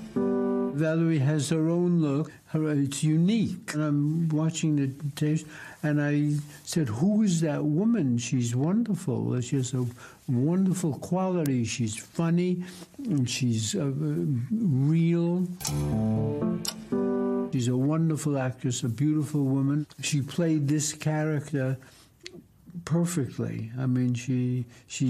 [0.80, 2.32] Valerie has her own look.
[2.48, 3.74] Her, it's unique.
[3.74, 5.44] And I'm watching the tapes,
[5.84, 8.18] and I said, "Who is that woman?
[8.18, 9.40] She's wonderful.
[9.42, 9.86] She has a
[10.28, 11.66] wonderful quality.
[11.66, 12.64] She's funny,
[12.98, 13.92] and she's uh,
[14.92, 15.48] real."
[17.52, 19.88] She's a wonderful actress, a beautiful woman.
[20.02, 21.78] She played this character
[22.86, 23.72] perfectly.
[23.78, 25.10] I mean, she she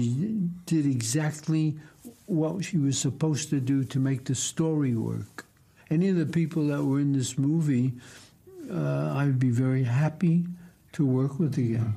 [0.66, 1.78] did exactly
[2.26, 5.46] what she was supposed to do to make the story work.
[5.90, 7.92] Any of the people that were in this movie,
[8.70, 10.44] uh, I'd be very happy
[10.92, 11.94] to work with again.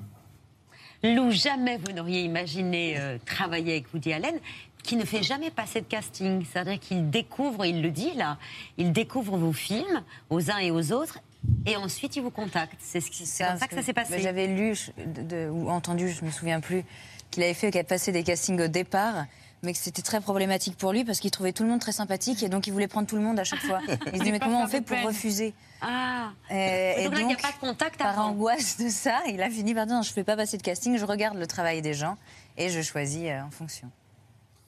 [1.04, 4.36] Lou, jamais vous n'auriez imaginé euh, travailler avec Woody Allen,
[4.84, 6.44] qui ne fait jamais passer de casting.
[6.46, 8.38] C'est-à-dire qu'il découvre, il le dit là,
[8.78, 11.20] il découvre vos films aux uns et aux autres,
[11.68, 12.76] et ensuite il vous contacte.
[12.80, 14.20] C'est ce qui- c'est comme ça que ça s'est passé.
[14.22, 16.84] J'avais lu je- de- de- ou entendu, je me souviens plus,
[17.30, 19.26] qu'il avait fait qu'il avait passé des castings au départ,
[19.64, 22.44] mais que c'était très problématique pour lui parce qu'il trouvait tout le monde très sympathique
[22.44, 23.80] et donc il voulait prendre tout le monde à chaque fois.
[24.14, 25.08] Il se dit mais comment on fait pour peine.
[25.08, 26.32] refuser Ah.
[26.50, 28.30] Et, donc là, il n'y a pas de contact par avant.
[28.30, 30.64] angoisse de ça, il a fini par dire non, je ne fais pas passer de
[30.64, 32.18] casting, je regarde le travail des gens
[32.58, 33.90] et je choisis euh, en fonction.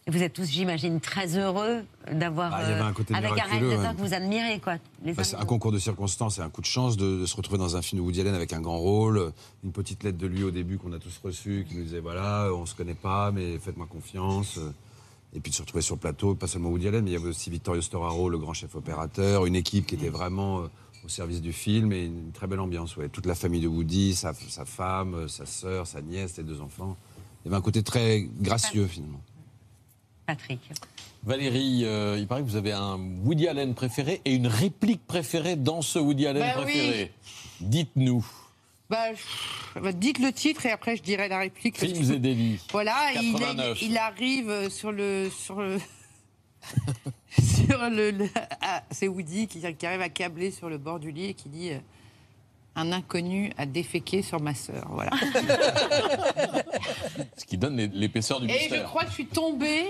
[0.07, 3.31] Et Vous êtes tous, j'imagine, très heureux d'avoir Bah, il y avait un côté avec
[3.31, 3.95] un réalisateur ouais.
[3.95, 4.75] que vous admirez, quoi.
[5.03, 7.57] Bah, c'est un concours de circonstances et un coup de chance de, de se retrouver
[7.57, 9.31] dans un film de Woody Allen avec un grand rôle.
[9.63, 12.49] Une petite lettre de lui au début qu'on a tous reçue qui nous disait voilà,
[12.53, 14.59] on se connaît pas, mais faites-moi confiance.
[15.35, 17.17] Et puis de se retrouver sur le plateau, pas seulement Woody Allen, mais il y
[17.17, 20.67] avait aussi Vittorio Storaro, le grand chef opérateur, une équipe qui était vraiment euh,
[21.03, 22.95] au service du film et une très belle ambiance.
[22.95, 23.09] Ouais.
[23.09, 26.61] Toute la famille de Woody, sa, sa femme, euh, sa sœur, sa nièce, ses deux
[26.61, 26.95] enfants.
[27.43, 29.21] Il y avait un côté très gracieux finalement.
[30.25, 30.61] Patrick.
[31.23, 35.55] Valérie, euh, il paraît que vous avez un Woody Allen préféré et une réplique préférée
[35.57, 36.71] dans ce Woody Allen Bah oui.
[36.71, 37.11] préféré.
[37.59, 38.25] Dites-nous.
[38.89, 39.07] Bah,
[39.81, 41.77] bah, dites le titre et après je dirai la réplique.
[41.79, 42.59] faut- et délits.
[42.71, 43.81] Voilà, il, 89.
[43.81, 45.29] il arrive sur le.
[45.29, 45.79] Sur le...
[47.39, 48.29] sur le, le-
[48.61, 51.49] ah, c'est Woody qui, qui arrive à câbler sur le bord du lit et qui
[51.49, 51.79] dit euh,
[52.75, 54.85] Un inconnu a déféqué sur ma sœur.
[54.89, 55.11] Voilà.
[57.37, 58.83] Ce qui donne l'é- l'épaisseur du et je mystère.
[58.85, 59.85] crois que je suis tombée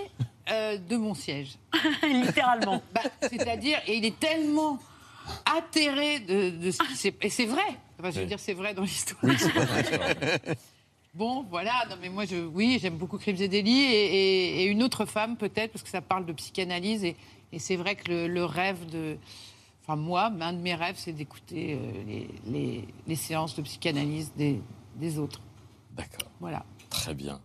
[0.50, 1.56] euh, de mon siège.
[2.04, 2.82] Littéralement.
[2.94, 4.80] Bah, C'est-à-dire, et il est tellement
[5.58, 7.16] atterré de, de ce qui s'est.
[7.22, 7.64] Et c'est vrai.
[8.00, 8.28] Enfin, je veux Oui.
[8.28, 9.20] dire, c'est vrai dans l'histoire.
[9.24, 10.40] Oui, c'est vrai.
[11.14, 14.66] Bon, voilà, non mais moi, je, oui, j'aime beaucoup Crimes et délits et, et- et
[14.66, 17.16] une autre femme peut-être, parce que ça parle de psychanalyse et,
[17.54, 19.16] et c'est vrai que le, le rêve de...
[19.84, 24.34] Enfin, moi, un de mes rêves, c'est d'écouter euh, les, les- les séances de psychanalyse
[24.36, 24.60] des,
[24.98, 25.40] des autres.
[25.92, 26.30] D'accord.
[26.42, 26.66] Voilà.
[26.90, 27.40] Très bien.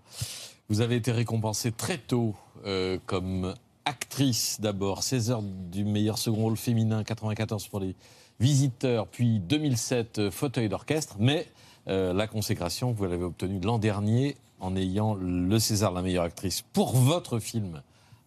[0.69, 2.35] Vous avez été récompensée très tôt
[2.67, 7.95] euh, comme actrice d'abord, 16 heures du meilleur second rôle féminin, 94 pour les
[8.41, 11.47] visiteurs, puis 2007 euh, fauteuil d'orchestre, mais
[11.89, 16.63] euh, la consécration, vous l'avez obtenue l'an dernier en ayant le César la meilleure actrice
[16.63, 17.83] pour votre film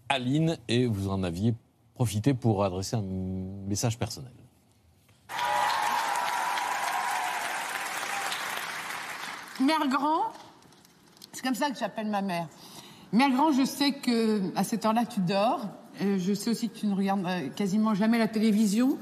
[0.10, 1.56] Aline, et vous en aviez
[1.95, 3.04] profité pour adresser un
[3.67, 4.32] message personnel.
[9.60, 10.23] Mère Grand,
[11.32, 12.47] c'est comme ça que j'appelle ma mère.
[13.12, 15.67] Mère Grand, je sais que à cette heure-là, tu dors.
[16.02, 18.97] Euh, je sais aussi que tu ne regardes quasiment jamais la télévision,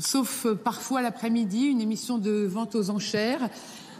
[0.00, 3.48] sauf euh, parfois l'après-midi, une émission de vente aux enchères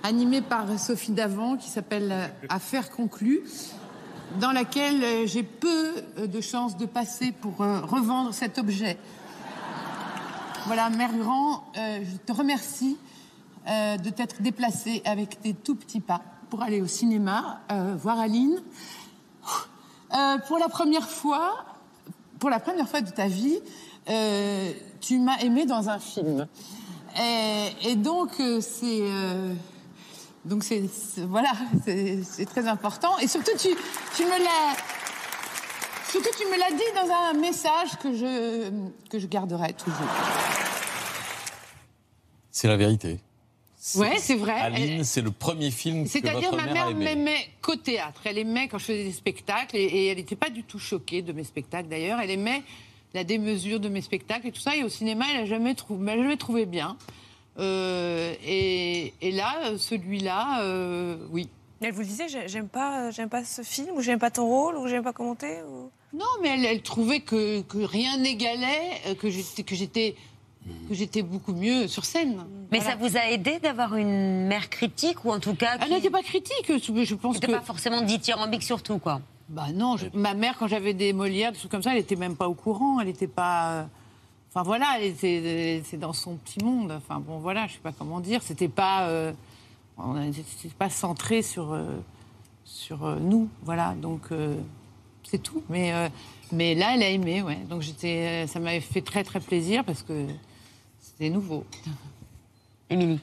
[0.03, 3.43] animée par Sophie Davant qui s'appelle euh, Affaires conclues,
[4.41, 5.93] dans laquelle euh, j'ai peu
[6.27, 8.99] de chances de passer pour revendre cet objet.
[10.67, 12.99] Voilà, Mère Grand, je te remercie
[13.67, 17.61] de t'être déplacée avec tes tout petits pas pour aller au cinéma,
[17.97, 18.61] voir Aline.
[20.47, 21.65] Pour la première fois,
[22.39, 23.59] pour la première fois de ta vie,
[24.11, 26.47] euh, tu m'as aimé dans un film.
[27.21, 29.01] Et, et donc, euh, c'est.
[29.01, 29.53] euh,
[30.45, 30.83] donc, c'est.
[30.89, 31.53] c'est- Voilà,
[31.85, 33.19] c'est très important.
[33.19, 33.69] Et surtout, tu,
[34.17, 34.77] tu me l'as.
[36.11, 38.71] Surtout, tu me l'as dit dans un message que je,
[39.09, 39.95] que je garderai toujours.
[42.51, 43.21] C'est la vérité.
[43.97, 44.53] Ouais, c'est vrai.
[44.61, 48.21] Aline, c'est le premier film que C'est-à-dire, ma mère m'aimait qu'au théâtre.
[48.25, 51.23] Elle aimait quand je faisais des spectacles, et, et elle n'était pas du tout choquée
[51.23, 52.21] de mes spectacles d'ailleurs.
[52.21, 52.63] Elle aimait
[53.15, 54.77] la démesure de mes spectacles et tout ça.
[54.77, 56.97] Et au cinéma, elle n'a jamais, trou- jamais trouvé bien.
[57.59, 61.49] Euh, et, et là, celui-là, euh, oui.
[61.83, 64.47] Elle vous le disait, j'ai- j'aime pas, j'aime pas ce film, ou j'aime pas ton
[64.47, 65.91] rôle, ou j'aime pas commenter ou...
[66.13, 70.17] Non, mais elle, elle trouvait que, que rien n'égalait, euh, que j'étais que j'étais
[70.89, 72.45] que j'étais beaucoup mieux sur scène.
[72.71, 72.93] Mais Voilà.
[72.93, 75.79] ça vous a aidé d'avoir une mère critique ou en tout cas.
[75.81, 77.47] Elle n'était pas critique, je pense que.
[77.51, 79.21] pas forcément dithyrambique sur tout, quoi.
[79.51, 82.17] Bah non, je- ma mère, quand j'avais des Molières, des trucs comme ça, elle n'était
[82.17, 83.01] même pas au courant.
[83.01, 83.73] Elle n'était pas.
[83.73, 83.85] euh,
[84.53, 86.91] Enfin voilà, elle était, c'est dans son petit monde.
[86.93, 88.43] Enfin bon, voilà, je sais pas comment dire.
[88.43, 89.33] C'était pas, euh,
[89.97, 90.15] on
[90.79, 91.85] pas centré sur euh,
[92.65, 93.95] sur euh, nous, voilà.
[93.95, 94.57] Donc euh,
[95.23, 95.63] c'est tout.
[95.69, 96.09] Mais, euh,
[96.53, 97.59] mais là, elle a aimé, ouais.
[97.69, 100.27] Donc j'étais, ça m'avait fait très très plaisir parce que
[101.01, 101.65] c'était nouveau.
[102.89, 103.21] Émilie.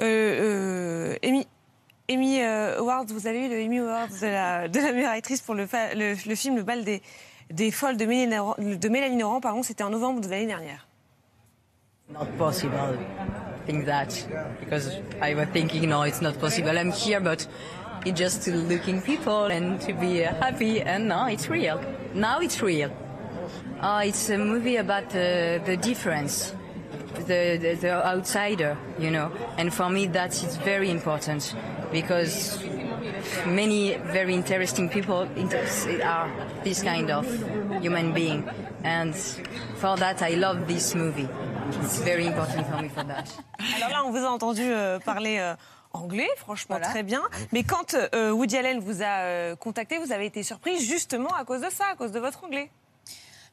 [0.00, 1.16] Euh,
[2.12, 5.40] Amy, euh, Awards, vous avez eu le Emmy Awards de la, de la meilleure actrice
[5.40, 7.02] pour le, le, le film Le bal des,
[7.50, 10.86] des folles de Mélanie de Mélanie Laurent, pardon, c'était en novembre de l'année dernière.
[12.12, 12.98] not possible.
[13.66, 14.08] Think that
[14.60, 16.76] because I was thinking no it's not possible.
[16.76, 17.46] I'm here but
[18.04, 21.80] it's just to looking people and to be happy and now it's real.
[22.14, 22.90] Now it's real.
[23.80, 26.54] Uh, it's a movie about uh, the difference
[27.26, 29.30] the, the, the outsider you know.
[29.58, 31.54] And for me that is very important
[31.92, 32.58] because
[33.46, 35.66] many very interesting people inter-
[36.04, 36.28] are
[36.64, 37.26] this kind of
[37.80, 38.48] human being.
[38.84, 39.14] And
[39.76, 41.28] for that I love this movie.
[41.82, 43.28] It's very important for me for that.
[43.76, 45.54] Alors là, on vous a entendu euh, parler euh,
[45.92, 47.22] anglais, franchement très bien.
[47.52, 51.44] Mais quand euh, Woody Allen vous a euh, contacté, vous avez été surprise justement à
[51.44, 52.70] cause de ça, à cause de votre anglais.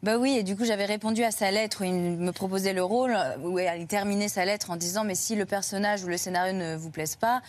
[0.01, 2.81] Bah oui, et du coup j'avais répondu à sa lettre où il me proposait le
[2.81, 6.53] rôle, où il terminait sa lettre en disant mais si le personnage ou le scénario
[6.53, 7.41] ne vous plaise pas,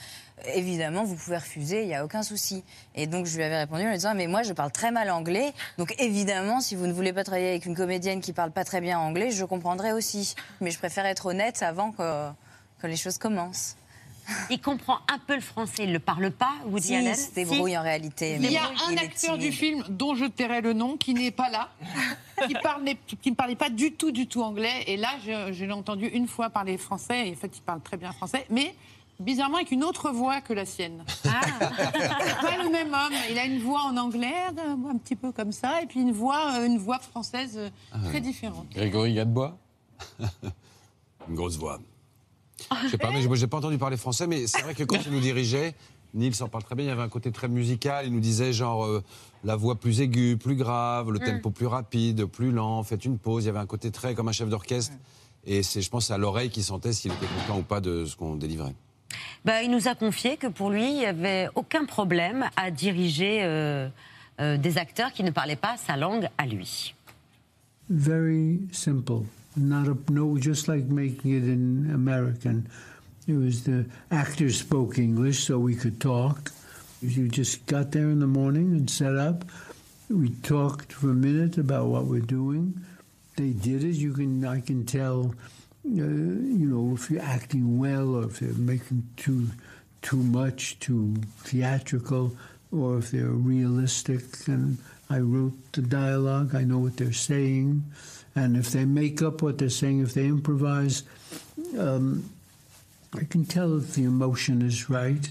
[0.55, 2.65] évidemment vous pouvez refuser, il n'y a aucun souci.
[2.97, 5.11] Et donc je lui avais répondu en lui disant mais moi je parle très mal
[5.13, 8.65] anglais, donc évidemment si vous ne voulez pas travailler avec une comédienne qui parle pas
[8.65, 10.35] très bien anglais, je comprendrai aussi.
[10.61, 12.31] Mais je préfère être honnête avant que,
[12.83, 13.77] que les choses commencent.
[14.49, 17.17] Il comprend un peu le français, il ne le parle pas, Woody Si, Allen il
[17.17, 18.37] se débrouille en réalité.
[18.41, 21.15] Il y a mais un il acteur du film dont je tairai le nom qui
[21.15, 21.69] n'est pas là,
[22.47, 24.85] qui, parlait, qui ne parlait pas du tout, du tout anglais.
[24.87, 27.29] Et là, je, je l'ai entendu une fois parler français.
[27.29, 28.75] Et en fait, il parle très bien français, mais
[29.21, 31.05] bizarrement avec une autre voix que la sienne.
[31.23, 33.13] C'est pas le même homme.
[33.31, 36.13] Il a une voix en anglais, euh, un petit peu comme ça, et puis une
[36.13, 37.69] voix, euh, une voix française euh,
[38.09, 38.67] très différente.
[38.71, 39.57] Grégory Gadebois
[41.29, 41.79] Une grosse voix.
[42.85, 45.13] Je sais pas, mais j'ai pas entendu parler français, mais c'est vrai que quand il
[45.13, 45.75] nous dirigeait,
[46.15, 48.53] Nils en parle très bien, il y avait un côté très musical, il nous disait
[48.53, 49.03] genre euh,
[49.45, 51.25] la voix plus aiguë, plus grave, le Mm.
[51.25, 54.29] tempo plus rapide, plus lent, faites une pause, il y avait un côté très comme
[54.29, 54.95] un chef d'orchestre.
[55.47, 58.15] Et c'est, je pense, à l'oreille qui sentait s'il était content ou pas de ce
[58.17, 58.75] qu'on délivrait.
[59.45, 63.41] Bah, il nous a confié que pour lui, il n'y avait aucun problème à diriger
[63.43, 63.89] euh,
[64.41, 66.95] euh, des acteurs qui ne parlaient pas sa langue à lui.
[67.89, 69.25] very simple.
[69.57, 72.63] Not a, no, just like making it in American.
[73.27, 76.51] It was the actors spoke English, so we could talk.
[77.03, 79.45] You just got there in the morning and set up.
[80.09, 82.85] We talked for a minute about what we're doing.
[83.37, 83.95] They did it.
[83.95, 85.35] You can, I can tell,
[85.87, 89.49] uh, you know, if you're acting well or if they're making too,
[90.03, 92.37] too much, too theatrical,
[92.73, 94.23] or if they're realistic.
[94.47, 94.79] And
[95.09, 96.55] I wrote the dialogue.
[96.55, 97.85] I know what they're saying,
[98.35, 101.03] and if they make up what they're saying, if they improvise,
[101.79, 102.29] um,
[103.15, 105.31] I can tell if the emotion is right.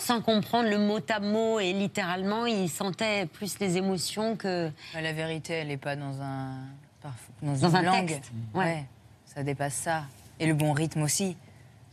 [0.00, 4.70] Sans comprendre le mot à mot et littéralement, il sentait plus les émotions que.
[4.94, 6.56] La vérité, elle n'est pas dans un,
[7.02, 8.08] dans Dans une un langue.
[8.08, 8.84] texte, ouais.
[9.26, 10.04] ça dépasse ça.
[10.40, 11.36] Et le bon rythme aussi.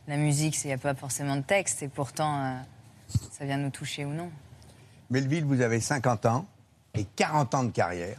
[0.07, 2.53] La musique, il n'y a pas forcément de texte, et pourtant, euh,
[3.31, 4.31] ça vient nous toucher ou non.
[5.11, 6.47] Melville, vous avez 50 ans
[6.95, 8.17] et 40 ans de carrière.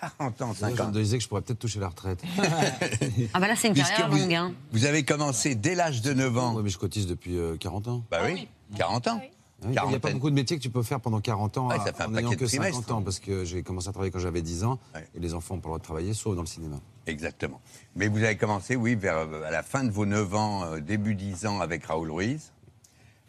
[0.00, 2.22] 40 ans, Moi, 50 je me disais que je pourrais peut-être toucher la retraite.
[3.34, 4.34] Ah bah là, c'est une Puisque carrière vous, longue.
[4.34, 4.52] Hein.
[4.72, 6.54] vous avez commencé dès l'âge de 9 ans.
[6.56, 8.04] Oui, mais je cotise depuis euh, 40 ans.
[8.10, 9.18] Bah oui, 40 ans.
[9.20, 11.56] Ah oui, Il n'y a pas beaucoup de métiers que tu peux faire pendant 40
[11.58, 12.94] ans Ouais, ça fait un en n'ayant paquet de que 50 trimestres.
[12.94, 14.78] ans, parce que j'ai commencé à travailler quand j'avais 10 ans,
[15.14, 16.76] et les enfants n'ont pas le droit de travailler, sauf dans le cinéma.
[17.06, 17.60] Exactement.
[17.96, 20.80] Mais vous avez commencé, oui, vers, euh, à la fin de vos 9 ans, euh,
[20.80, 22.52] début 10 ans avec Raoul Ruiz.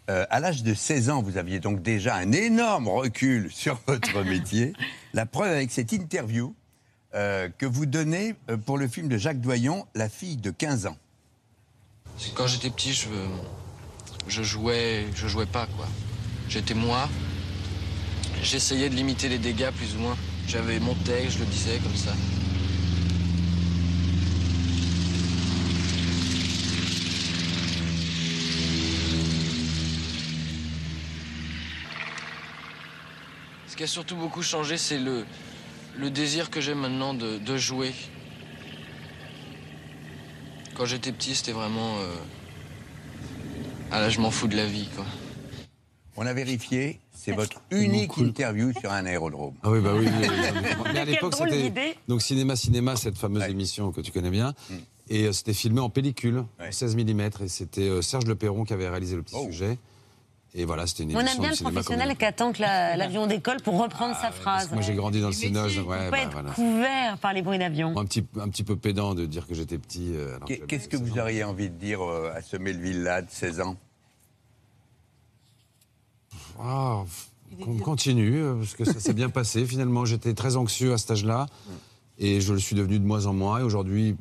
[0.09, 4.23] Euh, à l'âge de 16 ans, vous aviez donc déjà un énorme recul sur votre
[4.23, 4.73] métier.
[5.13, 6.53] La preuve avec cette interview
[7.15, 10.85] euh, que vous donnez euh, pour le film de Jacques Doyon, La fille de 15
[10.87, 10.97] ans.
[12.35, 13.07] Quand j'étais petit, je,
[14.27, 15.87] je jouais, je jouais pas quoi.
[16.49, 17.09] J'étais moi.
[18.43, 20.17] J'essayais de limiter les dégâts plus ou moins.
[20.47, 22.13] J'avais mon texte, je le disais comme ça.
[33.75, 35.25] Ce qui a surtout beaucoup changé, c'est le,
[35.97, 37.91] le désir que j'ai maintenant de, de jouer.
[40.75, 41.97] Quand j'étais petit, c'était vraiment.
[41.97, 42.15] euh,
[43.91, 45.03] Ah là, je m'en fous de la vie, quoi.
[46.15, 49.55] On a vérifié, c'est votre unique interview sur un aérodrome.
[49.61, 50.07] Ah oui, bah oui.
[50.07, 50.69] oui, oui.
[50.93, 54.53] Mais à l'époque, c'était donc Cinéma Cinéma, cette fameuse émission que tu connais bien.
[54.69, 54.73] Mm.
[55.09, 57.19] Et euh, c'était filmé en pellicule, en 16 mm.
[57.41, 59.47] Et c'était euh, Serge Le Perron qui avait réalisé le petit Oh.
[59.47, 59.77] sujet.
[60.57, 63.61] Et voilà, c'était une On aime bien le professionnel qui attend que la- l'avion décolle
[63.61, 64.71] pour reprendre sa phrase.
[64.71, 65.33] Moi, j'ai grandi dans le.
[65.35, 66.51] On Ouais, bah, être voilà.
[66.51, 67.93] couvert par les bruits d'avion.
[67.97, 70.13] Un petit, un petit peu pédant de dire que j'étais petit.
[70.15, 73.59] euh, Qu'est-ce que 16 vous auriez envie de dire euh, à ce Melville-là de 16
[73.59, 73.75] ans?
[76.57, 77.03] Ah,
[77.67, 79.65] On continue, euh, parce que ça s'est bien passé.
[79.67, 81.47] Finalement, j'étais très anxieux à cet âge-là.
[82.17, 83.59] Et je le suis devenu de moins en moins.
[83.59, 84.15] Et aujourd'hui,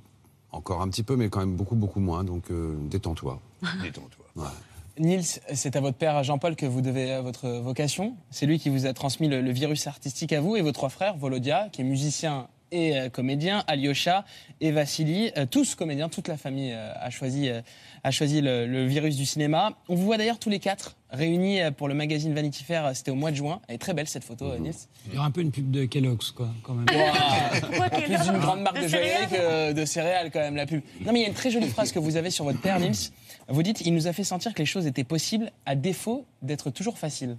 [0.51, 2.25] encore un petit peu, mais quand même beaucoup, beaucoup moins.
[2.25, 3.40] Donc, euh, détends-toi.
[3.83, 4.25] Détends-toi.
[4.35, 4.51] Ouais.
[4.98, 8.14] Nils, c'est à votre père Jean-Paul que vous devez euh, votre vocation.
[8.30, 10.88] C'est lui qui vous a transmis le, le virus artistique à vous et vos trois
[10.88, 14.24] frères, Volodia, qui est musicien et euh, comédien, Alyosha
[14.61, 17.61] et Vassili, euh, tous comédiens, toute la famille euh, a choisi, euh,
[18.02, 19.72] a choisi le, le virus du cinéma.
[19.88, 23.11] On vous voit d'ailleurs tous les quatre réunis euh, pour le magazine Vanity Fair, c'était
[23.12, 23.61] au mois de juin.
[23.68, 24.74] Elle est très belle cette photo, euh, Nils.
[25.09, 26.87] Il y aura un peu une pub de Kellogg's, quoi, quand même.
[28.04, 30.80] Plus une grande marque de joaillerie que de céréales, quand même, la pub.
[31.04, 32.80] Non, mais il y a une très jolie phrase que vous avez sur votre père,
[32.80, 33.12] Nils.
[33.48, 36.70] Vous dites Il nous a fait sentir que les choses étaient possibles à défaut d'être
[36.70, 37.37] toujours faciles.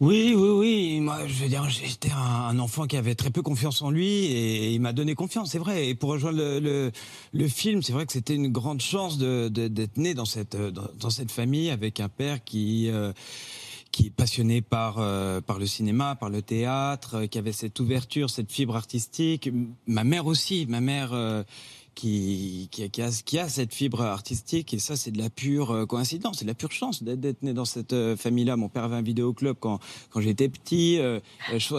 [0.00, 1.00] Oui, oui, oui.
[1.00, 4.72] Moi, je veux dire, j'étais un, enfant qui avait très peu confiance en lui et
[4.72, 5.88] il m'a donné confiance, c'est vrai.
[5.88, 9.98] Et pour rejoindre le, film, c'est vrai que c'était une grande chance de- de- d'être
[9.98, 12.88] né dans cette, dans, cette famille avec un père qui...
[12.90, 13.12] euh,
[13.92, 18.30] qui est passionné par euh, par le cinéma, par le théâtre, qui avait cette ouverture,
[18.30, 19.50] cette fibre artistique.
[19.88, 21.42] Ma mère aussi, ma mère euh,
[21.94, 22.68] qui
[23.38, 26.54] a, cette fibre artistique et ça c'est de la pure euh, coïncidence, c'est de la
[26.54, 28.56] pure chance d'être né dans cette euh, famille-là.
[28.56, 29.80] Mon père avait un vidéoclub quand
[30.16, 30.98] j'étais petit.
[30.98, 31.20] euh,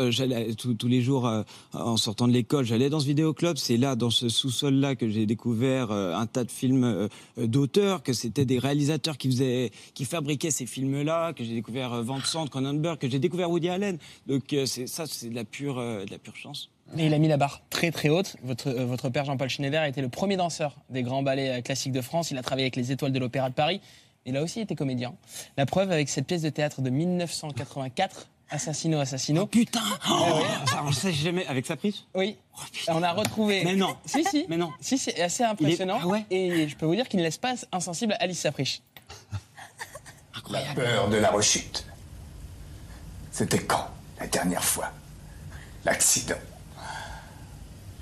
[0.10, 1.32] j'allais tous les jours
[1.74, 3.58] en sortant de l'école, j'allais dans ce vidéoclub.
[3.58, 8.46] C'est là, dans ce sous-sol-là, que j'ai découvert un tas de films d'auteurs, que c'était
[8.46, 13.50] des réalisateurs qui fabriquaient ces films-là, que j'ai découvert Van Sant, Cronenberg, que j'ai découvert
[13.50, 13.98] Woody Allen.
[14.28, 15.82] Donc c'est ça, c'est de la pure
[16.36, 16.70] chance.
[16.98, 18.36] Et il a mis la barre très très haute.
[18.44, 21.62] Votre, euh, votre père Jean-Paul Schneider a été le premier danseur des grands ballets euh,
[21.62, 22.32] classiques de France.
[22.32, 23.82] Il a travaillé avec les étoiles de l'Opéra de Paris.
[24.26, 25.14] Il a aussi été comédien.
[25.58, 29.44] La preuve avec cette pièce de théâtre de 1984, Assassino Assassino.
[29.44, 30.44] Oh, putain ouais.
[30.84, 32.36] On sait jamais avec sa prise Oui.
[32.90, 33.64] on a retrouvé.
[33.64, 33.96] Mais non.
[34.06, 34.46] Si si.
[34.50, 34.72] Mais non.
[34.82, 35.98] Si c'est assez impressionnant.
[35.98, 36.26] Est- ah ouais?
[36.30, 38.82] Et je peux vous dire qu'il ne laisse pas insensible Alice Sapriche.
[40.50, 41.86] La peur de la rechute.
[43.32, 43.88] C'était quand,
[44.20, 44.92] la dernière fois?
[45.86, 46.36] L'accident.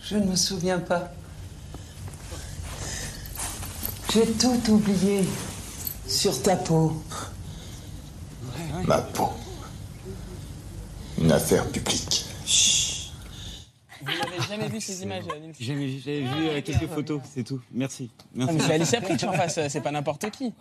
[0.10, 1.12] Je ne me souviens pas.
[4.14, 5.24] J'ai tout oublié
[6.08, 6.94] sur ta peau.
[8.86, 9.30] Ma peau.
[11.22, 12.26] Une affaire publique.
[14.02, 17.60] Vous n'avez jamais vu ces images, Nils J'ai j'ai vu euh, quelques photos, c'est tout.
[17.72, 18.10] Merci.
[18.18, 18.54] Ah, Merci.
[18.56, 20.54] mais c'est Alice Sapriche en face, c'est pas n'importe qui.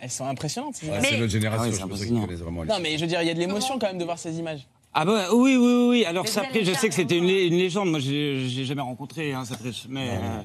[0.00, 0.74] Elles sont impressionnantes.
[0.76, 1.06] ces Ouais, images.
[1.10, 2.20] c'est notre génération, Ah oui, je pense qu'ils impressionnant.
[2.26, 4.04] connaissent vraiment Non, mais je veux dire, il y a de l'émotion quand même de
[4.04, 4.66] voir ces images.
[4.94, 6.04] Ah bah oui, oui, oui.
[6.04, 7.90] Alors allez je sais que c'était une, lé- une légende.
[7.90, 9.44] Moi, j'ai j'ai jamais rencontré hein,
[9.88, 10.42] mais, euh,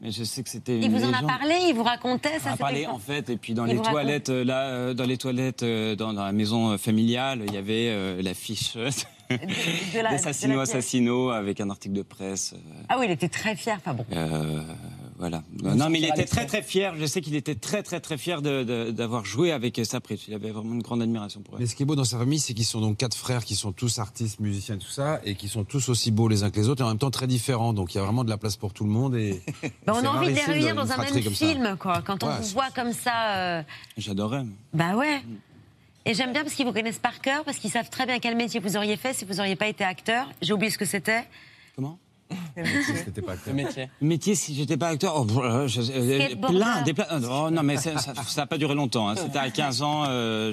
[0.00, 2.40] mais je sais que c'était une Il vous en a parlé, il vous racontait On
[2.40, 4.62] ça a c'était parlé quoi en fait, et puis dans Il les toilettes, euh, là,
[4.64, 8.74] euh, dans les toilettes, euh, dans, dans la maison familiale, il y avait euh, l'affiche
[8.74, 10.74] de la- d'Assassino de la pièce.
[10.74, 12.54] Assassino avec un article de presse.
[12.88, 13.76] Ah oui, il était très fier.
[13.78, 14.04] Enfin bon.
[15.18, 15.42] Voilà.
[15.52, 16.94] Vous Non, mais il était très très fier.
[16.96, 20.28] Je sais qu'il était très très très fier d'avoir joué avec Sapriche.
[20.28, 21.60] Il avait vraiment une grande admiration pour elle.
[21.60, 23.56] Mais ce qui est beau dans sa famille, c'est qu'ils sont donc quatre frères qui
[23.56, 26.60] sont tous artistes, musiciens tout ça, et qui sont tous aussi beaux les uns que
[26.60, 27.72] les autres, et en même temps très différents.
[27.72, 29.16] Donc il y a vraiment de la place pour tout le monde.
[29.16, 29.42] Et
[29.86, 32.00] Ben, on c'est a envie de les réunir dans un même film, quoi.
[32.06, 33.36] Quand on Ouais, vous voit comme ça.
[33.36, 33.62] euh,
[33.96, 34.44] J'adorais.
[34.72, 35.20] Bah ouais.
[36.04, 38.36] Et j'aime bien parce qu'ils vous connaissent par cœur, parce qu'ils savent très bien quel
[38.36, 40.30] métier vous auriez fait si vous n'auriez pas été acteur.
[40.40, 41.24] J'ai oublié ce que c'était.
[41.76, 41.98] Comment?
[42.28, 44.34] Pas Le métier.
[44.34, 46.58] Si j'étais pas acteur, oh, euh, je- euh, Skateboarder.
[46.58, 47.06] plein, des plein.
[47.30, 47.92] Oh, non, mais ça
[48.36, 49.08] n'a pas duré longtemps.
[49.08, 49.14] hein.
[49.16, 50.04] C'était à 15 ans.
[50.08, 50.52] euh,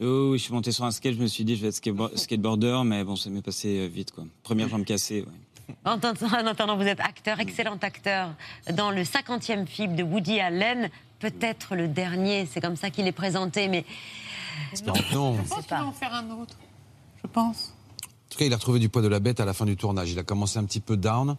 [0.00, 1.74] Oh, oui, je suis monté sur un skate, je me suis dit, je vais être
[1.82, 4.24] skatebo- skateboarder, mais bon, ça m'est passé euh, vite, quoi.
[4.44, 5.74] Première jambe cassée, ouais.
[5.84, 8.30] En attendant, en attendant, vous êtes acteur, excellent acteur,
[8.74, 13.12] dans le 50e film de Woody Allen, peut-être le dernier, c'est comme ça qu'il est
[13.12, 13.84] présenté, mais
[14.86, 14.94] Non.
[14.94, 16.54] Je pense qu'il va en faire un autre.
[17.22, 17.74] Je pense.
[18.28, 19.76] En tout cas, il a retrouvé du poids de la bête à la fin du
[19.76, 20.12] tournage.
[20.12, 21.36] Il a commencé un petit peu down,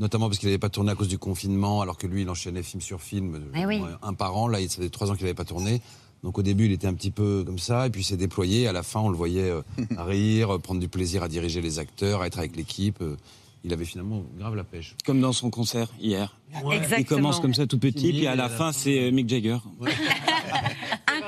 [0.00, 2.62] notamment parce qu'il n'avait pas tourné à cause du confinement, alors que lui, il enchaînait
[2.64, 3.80] film sur film, euh, Eh oui.
[4.02, 4.48] un par an.
[4.48, 5.80] Là, il ça faisait trois ans qu'il n'avait pas tourné.
[6.24, 8.66] Donc au début, il était un petit peu comme ça, et puis il s'est déployé.
[8.66, 9.62] À la fin, on le voyait euh,
[9.98, 12.98] rire, prendre du plaisir à diriger les acteurs, à être avec l'équipe.
[13.00, 13.16] Euh,
[13.62, 14.94] Il avait finalement grave la pêche.
[15.06, 16.36] Comme dans son concert hier.
[16.64, 16.80] Ouais.
[16.98, 19.58] Il commence comme ça tout petit, puis à la fin, c'est Mick Jagger.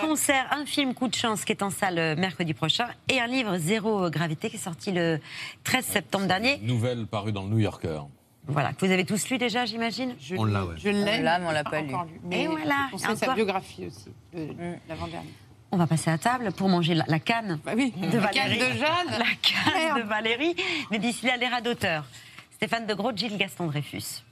[0.00, 3.26] concert, un film Coup de chance qui est en salle euh, mercredi prochain, et un
[3.26, 5.20] livre Zéro Gravité qui est sorti le
[5.64, 6.58] 13 septembre dernier.
[6.62, 8.00] Nouvelle parue dans le New Yorker.
[8.48, 10.76] Voilà, que vous avez tous lu déjà, j'imagine On l'a, ouais.
[10.78, 11.18] Je l'ai.
[11.18, 12.20] On l'a, mais on l'a pas encore lu.
[12.24, 15.30] Mais Et voilà, On sait sa biographie aussi, le- l'avant-dernier.
[15.72, 18.58] On va passer à table pour manger la, la canne oui, de la canne de
[18.78, 19.10] Jeanne.
[19.18, 20.54] La canne de Valérie,
[20.92, 22.04] mais d'ici là, les rats d'auteur.
[22.52, 24.22] Stéphane de Gros, Gilles Gaston Dreyfus.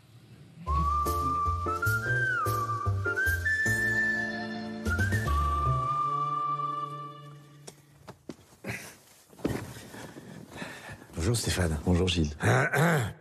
[11.25, 11.79] Bonjour Stéphane.
[11.87, 12.35] Bonjour Gilles.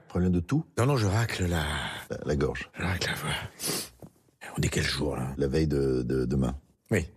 [0.09, 0.65] Problème de tout?
[0.77, 1.63] Non, non, je racle la...
[2.25, 2.69] La, gorge.
[2.77, 3.31] Je racle la voix.
[4.57, 5.31] On est quel jour là?
[5.37, 6.53] La veille de, de demain.
[6.91, 7.07] Oui.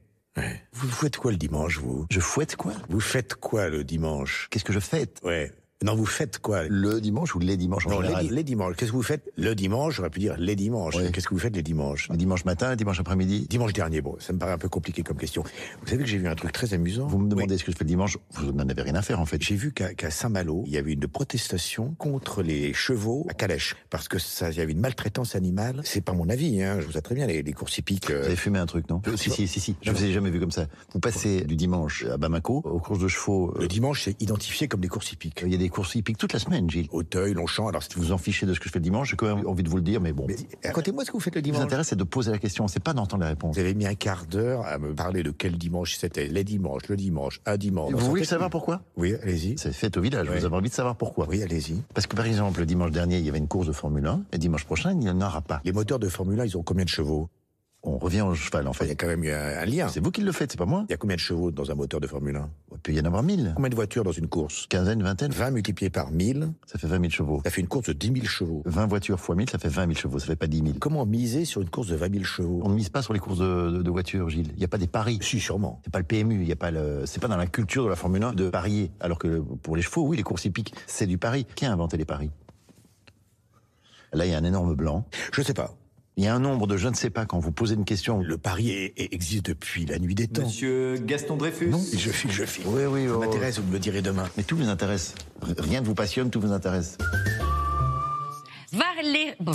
[0.75, 2.07] Vous faites quoi le dimanche, vous?
[2.09, 2.73] Je fouette quoi?
[2.89, 4.47] Vous faites quoi le dimanche?
[4.49, 5.19] Qu'est-ce que je fête?
[5.25, 5.53] Ouais.
[5.85, 6.63] Non, vous faites quoi?
[6.69, 8.77] Le dimanche ou les dimanches en Non, les, général di- les dimanches.
[8.77, 9.31] Qu'est-ce que vous faites?
[9.37, 10.97] Le dimanche J'aurais pu dire les dimanches.
[11.13, 12.09] Qu'est-ce que vous faites les dimanches?
[12.09, 13.47] Le dimanche matin, le dimanche après-midi?
[13.51, 15.43] Dimanche dernier, bon, ça me paraît un peu compliqué comme question.
[15.83, 17.07] Vous savez que j'ai vu un truc très amusant.
[17.07, 19.21] Vous me demandez ce que je fais le dimanche, vous n'en avez rien à faire
[19.21, 19.43] en fait.
[19.43, 23.77] J'ai vu qu'à Saint-Malo, il y avait une protestation contre les chevaux à Calèche.
[23.91, 25.83] Parce que ça, il y avait une maltraitance animale.
[25.85, 26.79] C'est pas mon avis, hein.
[26.81, 28.11] Je vous sais très bien, les, les courses hippiques.
[28.11, 29.03] euh, Vous avez fumé un truc, non?
[29.17, 29.77] Si, si, si, si.
[29.83, 30.69] Je vous ai jamais vu comme ça.
[30.95, 33.51] Vous passez du dimanche à Bamako aux courses de chevaux.
[33.57, 35.43] euh, Le dimanche, c'est identifié comme des courses hippiques.
[35.45, 36.89] Il y a des courses hippiques toute la semaine, Gilles.
[36.93, 39.17] Auteuil, Longchamp, alors Si vous en fichez de ce que je fais le dimanche, j'ai
[39.17, 40.27] quand même envie de vous le dire, mais bon.
[40.65, 41.67] Racontez-moi ce que vous faites le Ce qui vous dimanche.
[41.67, 43.55] intéresse, c'est de poser la question, c'est pas d'entendre la réponse.
[43.55, 46.27] Vous avez mis un quart d'heure à me parler de quel dimanche c'était.
[46.29, 47.93] Les dimanches, le dimanche, un dimanche.
[47.93, 49.55] Vous voulez savoir pourquoi Oui, allez-y.
[49.59, 50.39] C'est fait au village, Ouais.
[50.39, 51.27] vous avez envie de savoir pourquoi.
[51.29, 51.83] Oui, allez-y.
[51.95, 54.23] Parce que par exemple, le dimanche dernier, il y avait une course de Formule 1,
[54.33, 55.61] et dimanche prochain, il n'y en aura pas.
[55.65, 57.29] Les moteurs de Formule 1, ils ont combien de chevaux?
[57.89, 58.93] On revient au cheval, en Enfin, il y fait.
[58.95, 59.87] a quand même eu un, un lien.
[59.89, 60.85] C'est vous qui le faites, c'est pas moi.
[60.89, 63.01] Il y a combien de chevaux dans un moteur de Formule 1 Il peut y
[63.01, 63.53] en avoir mille.
[63.55, 64.67] Combien de voitures dans une course?
[64.69, 67.41] Quinzaine, vingtaine, 20 multiplié par 1000, ça fait 20 000 chevaux.
[67.45, 68.63] ça fait une course de 10 000 chevaux.
[68.67, 70.71] 20 voitures fois 1000, ça fait 20 000 chevaux, ça fait pas 10 000.
[70.81, 72.61] Comment miser sur une course de 20 000 chevaux?
[72.65, 74.51] On ne mise pas sur les courses de, de- de voitures, Gilles.
[74.55, 75.19] Il n'y a pas des paris.
[75.23, 75.81] Si, sûrement.
[75.85, 77.89] C'est pas le PMU, il y a pas le, c'est pas dans la culture de
[77.89, 78.91] la Formule 1 de parier.
[78.99, 81.47] Alors que pour les chevaux, oui, les courses hippiques, c'est du pari.
[81.55, 82.31] Qui a inventé les paris?
[84.13, 85.05] Là, il y a un énorme blanc.
[85.33, 85.75] Je sais pas.
[86.19, 88.21] Il y a un nombre de je ne sais pas quand vous posez une question.
[88.23, 90.47] Le pari est- existe depuis la nuit des temps.
[90.47, 92.65] Monsieur Gaston Dreyfus Non, je file, je file.
[92.69, 93.19] Oui, oui, Ça oh.
[93.19, 94.27] m'intéresse, vous me le direz demain.
[94.39, 95.15] Mais tout vous intéresse.
[95.59, 96.97] Rien ne vous passionne, tout vous intéresse.
[98.73, 99.53] Valé- bon.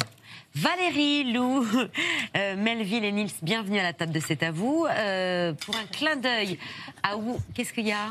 [0.53, 1.66] Valérie, Lou,
[2.38, 4.86] euh, Melville et Nils, bienvenue à la table de C'est à vous.
[4.88, 6.59] Euh, pour un clin d'œil
[7.01, 8.09] à où Qu'est-ce qu'il y a?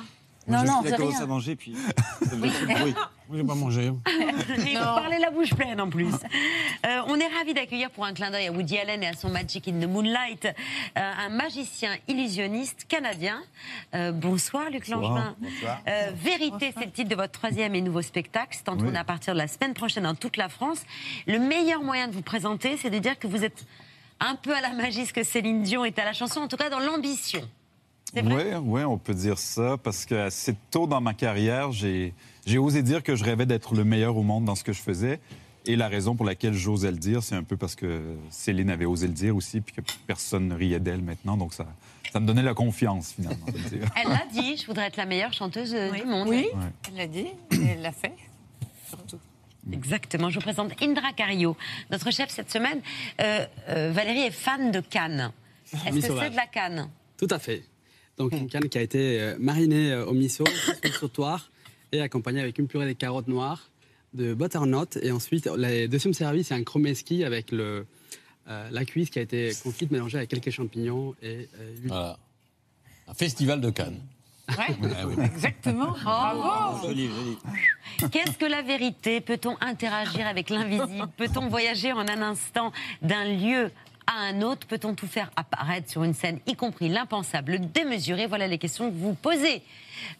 [0.51, 1.21] Non, non, c'est rien.
[1.21, 1.75] à manger, puis.
[2.23, 2.95] ça me fait le bruit.
[3.29, 3.85] Moi, j'ai pas mangé.
[3.85, 3.91] Et
[4.75, 6.13] vous parlez la bouche pleine en plus.
[6.85, 9.31] Euh, on est ravis d'accueillir pour un clin d'œil à Woody Allen et à son
[9.31, 10.51] Magic in the Moonlight euh,
[10.95, 13.41] un magicien illusionniste canadien.
[13.95, 15.37] Euh, bonsoir Luc Langevin.
[15.87, 18.49] Euh, Vérité, c'est le titre de votre troisième et nouveau spectacle.
[18.51, 20.83] C'est en tournée à partir de la semaine prochaine dans toute la France.
[21.29, 23.65] Le meilleur moyen de vous présenter, c'est de dire que vous êtes
[24.19, 26.57] un peu à la magie ce que Céline Dion est à la chanson, en tout
[26.57, 27.49] cas dans l'ambition.
[28.15, 28.23] Oui,
[28.63, 32.13] oui, on peut dire ça, parce que assez tôt dans ma carrière, j'ai
[32.47, 34.81] j'ai osé dire que je rêvais d'être le meilleur au monde dans ce que je
[34.81, 35.21] faisais.
[35.67, 38.87] Et la raison pour laquelle j'osais le dire, c'est un peu parce que Céline avait
[38.87, 41.37] osé le dire aussi, puis que personne ne riait d'elle maintenant.
[41.37, 41.67] Donc ça,
[42.13, 43.45] ça me donnait la confiance, finalement.
[43.47, 43.89] de le dire.
[43.95, 46.29] Elle l'a dit, je voudrais être la meilleure chanteuse euh, du monde.
[46.29, 46.73] Oui, Ouais.
[46.89, 48.15] elle l'a dit, et elle l'a fait.
[48.89, 49.19] Surtout.
[49.71, 50.31] Exactement.
[50.31, 51.57] Je vous présente Indra Carillo,
[51.91, 52.81] notre chef cette semaine.
[53.21, 55.31] Euh, euh, Valérie est fan de Cannes.
[55.87, 56.89] Est-ce que c'est de la Cannes?
[57.19, 57.63] Tout à fait.
[58.21, 61.51] Donc une canne qui a été euh, marinée euh, au miso, sur le sautoir,
[61.91, 63.71] et accompagnée avec une purée de carottes noires,
[64.13, 67.87] de butternut, et ensuite le deuxième service c'est un chromeski avec le,
[68.49, 71.75] euh, la cuisse qui a été confite mélangée avec quelques champignons et euh.
[71.85, 72.19] Voilà.
[73.09, 74.03] Un festival de Cannes.
[74.51, 75.95] Ouais, exactement.
[76.03, 76.89] Bravo.
[76.89, 78.11] Joli, joli.
[78.11, 79.23] Qu'est-ce que la vérité?
[79.23, 81.09] Peut-on interagir avec l'invisible?
[81.17, 83.71] Peut-on voyager en un instant d'un lieu
[84.07, 88.27] à un autre Peut-on tout faire apparaître sur une scène, y compris l'impensable, le démesuré
[88.27, 89.63] Voilà les questions que vous posez,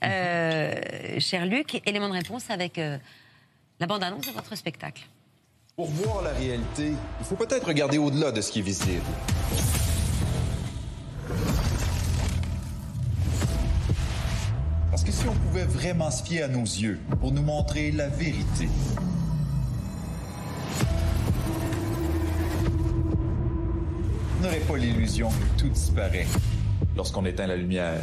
[0.05, 0.75] euh,
[1.19, 1.83] cher Luc.
[1.87, 2.99] Élément de réponse avec euh,
[3.79, 5.03] la bande-annonce de votre spectacle.
[5.77, 9.03] Pour voir la réalité, il faut peut-être regarder au-delà de ce qui est visible.
[14.91, 18.09] Parce que si on pouvait vraiment se fier à nos yeux pour nous montrer la
[18.09, 18.69] vérité,
[24.41, 26.27] n'aurait pas l'illusion que tout disparaît
[26.97, 28.01] lorsqu'on éteint la lumière.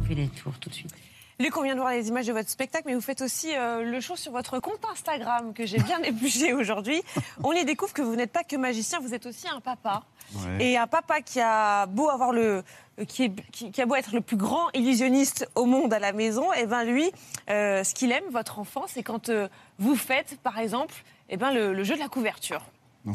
[0.00, 0.92] On fait les tours tout de suite.
[1.40, 3.84] Luc, on vient de voir les images de votre spectacle, mais vous faites aussi euh,
[3.84, 7.00] le show sur votre compte Instagram que j'ai bien épluché aujourd'hui.
[7.44, 10.02] On y découvre que vous n'êtes pas que magicien, vous êtes aussi un papa.
[10.34, 10.70] Ouais.
[10.72, 12.64] Et un papa qui a beau avoir le,
[13.06, 16.12] qui, est- qui- qui a beau être le plus grand illusionniste au monde à la
[16.12, 17.08] maison, et ben lui,
[17.50, 19.46] euh, ce qu'il aime, votre enfant, c'est quand euh,
[19.78, 22.62] vous faites, par exemple, et ben le, le jeu de la couverture.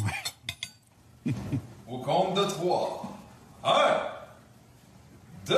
[1.88, 3.04] Au compte de trois.
[3.64, 3.98] Un,
[5.46, 5.58] deux,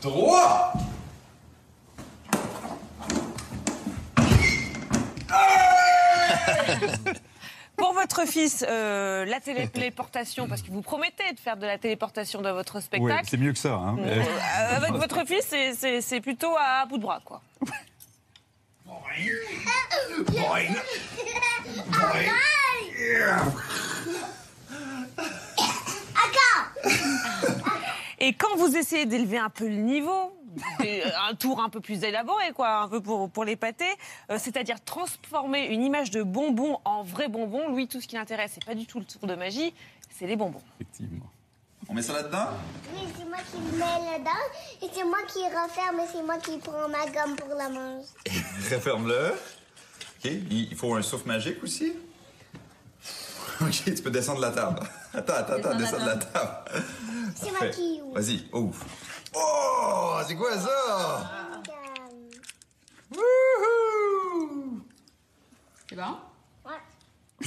[0.00, 0.72] trois.
[7.76, 12.42] Pour votre fils, euh, la téléportation, parce que vous promettez de faire de la téléportation
[12.42, 13.24] dans votre Oui, spectacle.
[13.26, 13.72] c'est mieux que ça.
[13.74, 13.96] Hein.
[14.00, 14.22] Euh,
[14.76, 15.54] avec votre fils,
[16.00, 17.40] c'est plutôt à bout de bras, quoi.
[28.18, 30.36] Et quand vous essayez d'élever un peu le niveau,
[31.28, 33.88] un tour un peu plus élaboré, quoi, un peu pour, pour l'épater.
[34.30, 37.74] Euh, C'est-à-dire transformer une image de bonbon en vrai bonbon.
[37.74, 39.72] Lui, tout ce qui l'intéresse, c'est pas du tout le tour de magie,
[40.10, 40.62] c'est les bonbons.
[40.76, 41.30] Effectivement.
[41.90, 42.50] On met ça là-dedans?
[42.94, 44.30] Oui, c'est moi qui le mets là-dedans
[44.80, 48.06] et c'est moi qui referme et c'est moi qui prends ma gomme pour la manger.
[48.70, 49.32] Referme-le.
[50.24, 50.30] OK.
[50.50, 51.94] Il faut un souffle magique aussi?
[53.60, 54.78] OK, tu peux descendre de la table.
[55.14, 56.82] Attends, attends, attends, Descends de la table.
[57.34, 58.14] C'est moi qui ouvre.
[58.14, 58.84] Vas-y, ouvre.
[59.34, 61.30] Oh, c'est quoi ça?
[65.88, 66.29] C'est bon?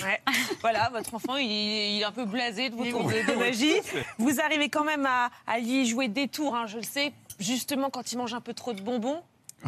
[0.02, 0.22] Ouais.
[0.62, 3.76] voilà, votre enfant, il, il est un peu blasé de vos tours de, de magie.
[4.18, 7.14] Vous arrivez quand même à, à y jouer des tours, hein, je le sais.
[7.40, 9.22] Justement, quand il mange un peu trop de bonbons,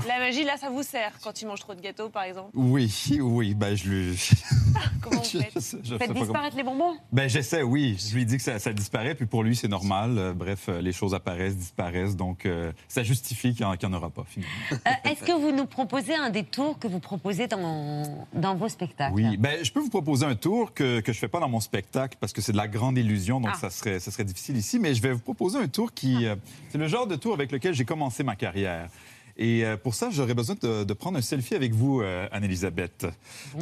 [0.08, 1.12] la magie, là, ça vous sert.
[1.24, 2.50] Quand il mange trop de gâteaux, par exemple.
[2.54, 4.20] Oui, oui, ben je lui.
[5.02, 7.96] Comment vous faites je Faites comment- disparaître les bonbons Ben j'essaie, oui.
[8.10, 10.18] Je lui dis que ça, ça disparaît, puis pour lui c'est normal.
[10.18, 14.10] Euh, bref, euh, les choses apparaissent, disparaissent, donc euh, ça justifie qu'il n'y en, aura
[14.10, 14.54] pas finalement.
[14.72, 18.68] Euh, Est-ce que vous nous proposez un des tours que vous proposez dans, dans vos
[18.68, 21.50] spectacles Oui, ben je peux vous proposer un tour que que je fais pas dans
[21.50, 23.60] mon spectacle parce que c'est de la grande illusion, donc Ah.
[23.60, 24.80] ça serait ça serait difficile ici.
[24.80, 26.36] Mais je vais vous proposer un tour qui euh,
[26.70, 28.90] c'est le genre de tour avec lequel j'ai commencé ma carrière.
[29.38, 33.06] Et euh, pour ça, j'aurais besoin de, de prendre un selfie avec vous, euh, Anne-Elisabeth.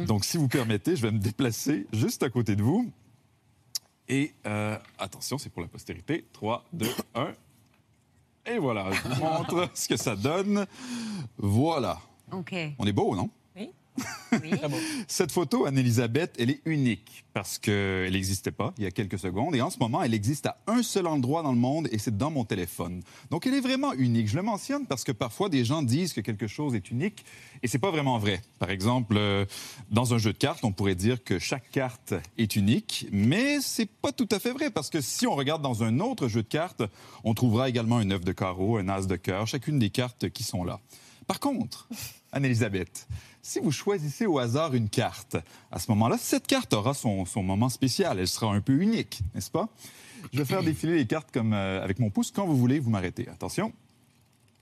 [0.06, 2.90] Donc, si vous permettez, je vais me déplacer juste à côté de vous.
[4.08, 6.24] Et euh, attention, c'est pour la postérité.
[6.32, 7.32] 3, 2, 1.
[8.46, 10.66] Et voilà, je vous montre ce que ça donne.
[11.38, 11.98] Voilà.
[12.30, 12.54] Ok.
[12.78, 13.30] On est beau, non?
[14.42, 14.50] Oui.
[15.06, 19.54] Cette photo, Anne-Elisabeth, elle est unique parce qu'elle n'existait pas il y a quelques secondes.
[19.54, 22.16] Et en ce moment, elle existe à un seul endroit dans le monde et c'est
[22.16, 23.02] dans mon téléphone.
[23.30, 24.28] Donc, elle est vraiment unique.
[24.28, 27.24] Je le mentionne parce que parfois, des gens disent que quelque chose est unique
[27.62, 28.42] et c'est pas vraiment vrai.
[28.58, 29.44] Par exemple, euh,
[29.90, 33.88] dans un jeu de cartes, on pourrait dire que chaque carte est unique, mais c'est
[33.88, 36.48] pas tout à fait vrai parce que si on regarde dans un autre jeu de
[36.48, 36.82] cartes,
[37.22, 40.42] on trouvera également un œuf de carreau, un as de cœur, chacune des cartes qui
[40.42, 40.80] sont là.
[41.26, 41.88] Par contre,
[42.32, 43.08] Anne-Elisabeth,
[43.46, 45.36] si vous choisissez au hasard une carte,
[45.70, 48.18] à ce moment-là, cette carte aura son, son moment spécial.
[48.18, 49.68] Elle sera un peu unique, n'est-ce pas?
[50.32, 52.30] Je vais faire défiler les cartes comme euh, avec mon pouce.
[52.30, 53.28] Quand vous voulez, vous m'arrêtez.
[53.28, 53.72] Attention.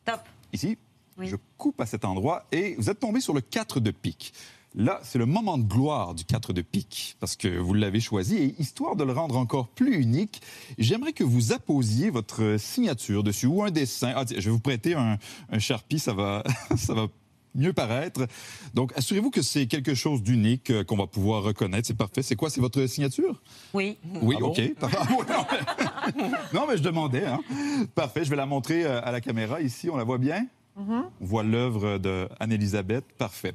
[0.04, 0.20] Top.
[0.52, 0.76] Ici,
[1.16, 1.28] Oui.
[1.28, 4.34] je coupe à cet endroit et vous êtes tombé sur le 4 de pique.
[4.74, 8.36] Là, c'est le moment de gloire du 4 de pique parce que vous l'avez choisi
[8.36, 10.42] et histoire de le rendre encore plus unique,
[10.78, 14.12] j'aimerais que vous apposiez votre signature dessus ou un dessin.
[14.16, 15.18] Ah, tiens, je vais vous prêter un,
[15.50, 16.42] un Sharpie, ça va,
[16.76, 17.06] ça va
[17.54, 18.26] mieux paraître.
[18.74, 21.86] Donc, assurez-vous que c'est quelque chose d'unique euh, qu'on va pouvoir reconnaître.
[21.86, 22.22] C'est parfait.
[22.22, 22.50] C'est quoi?
[22.50, 23.40] C'est votre signature?
[23.74, 23.98] Oui.
[24.22, 24.48] Oui, Ah bon?
[24.48, 24.60] OK.
[24.82, 26.30] Ah, ouais, non, mais...
[26.52, 27.26] non, mais je demandais.
[27.26, 27.40] Hein.
[27.94, 28.24] Parfait.
[28.24, 29.88] Je vais la montrer euh, à la caméra ici.
[29.90, 30.46] On la voit bien?
[30.74, 33.04] On voit l'œuvre de Anne-Elisabeth.
[33.18, 33.54] Parfait.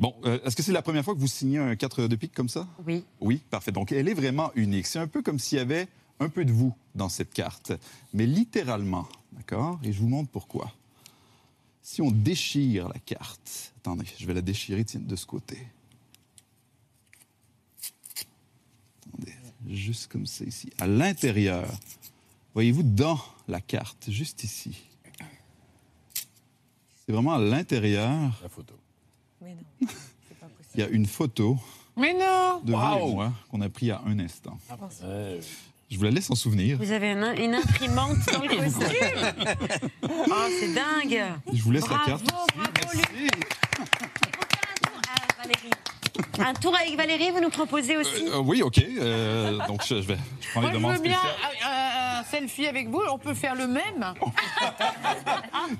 [0.00, 2.32] Bon, euh, est-ce que c'est la première fois que vous signez un 4 de pique
[2.34, 2.66] comme ça?
[2.86, 3.04] Oui.
[3.20, 3.70] Oui, parfait.
[3.72, 4.86] Donc, elle est vraiment unique.
[4.86, 5.88] C'est un peu comme s'il y avait
[6.20, 7.72] un peu de vous dans cette carte,
[8.14, 9.78] mais littéralement, d'accord?
[9.82, 10.72] Et je vous montre pourquoi.
[11.84, 15.58] Si on déchire la carte, attendez, je vais la déchirer tiens, de ce côté.
[19.06, 19.34] Attendez,
[19.68, 20.70] juste comme ça ici.
[20.78, 21.70] À l'intérieur,
[22.54, 24.82] voyez-vous dans la carte, juste ici.
[27.04, 28.40] C'est vraiment à l'intérieur.
[28.42, 28.74] La photo.
[29.42, 29.88] Mais non.
[30.74, 31.58] Il y a une photo
[31.98, 34.58] Mais non de vous et moi qu'on a pris à un instant.
[35.90, 36.78] Je vous la laisse en souvenir.
[36.78, 39.50] Vous avez une, une imprimante dans le costume
[40.02, 41.22] Oh, c'est dingue
[41.52, 42.24] Je vous laisse la Bravo, carte.
[42.24, 43.30] bravo, Luc.
[45.38, 45.70] Valérie.
[46.38, 48.78] Un tour avec Valérie, vous nous proposez aussi Euh, oui, OK.
[48.98, 51.70] Euh, donc, je, je vais je prends Moi, les je demandes veux bien spéciales.
[52.24, 53.00] Selfie avec vous.
[53.12, 54.14] On peut faire le même.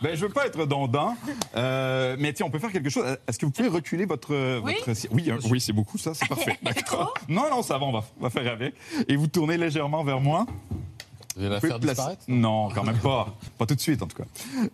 [0.02, 1.16] Ben, je veux pas être redondant,
[1.56, 3.04] euh, mais tiens, on peut faire quelque chose.
[3.26, 4.60] Est-ce que vous pouvez reculer votre...
[4.60, 4.74] Oui.
[4.86, 5.08] votre...
[5.12, 6.58] Oui, hein, oui c'est beaucoup, ça, c'est parfait.
[6.62, 7.12] D'accord.
[7.28, 8.74] Non, non, ça va, on va, on va faire avec.
[9.08, 10.46] Et vous tournez légèrement vers moi.
[11.36, 12.22] Vous allez la faire placer- disparaître?
[12.28, 13.34] Non, quand même pas.
[13.58, 14.24] Pas tout de suite, en tout cas.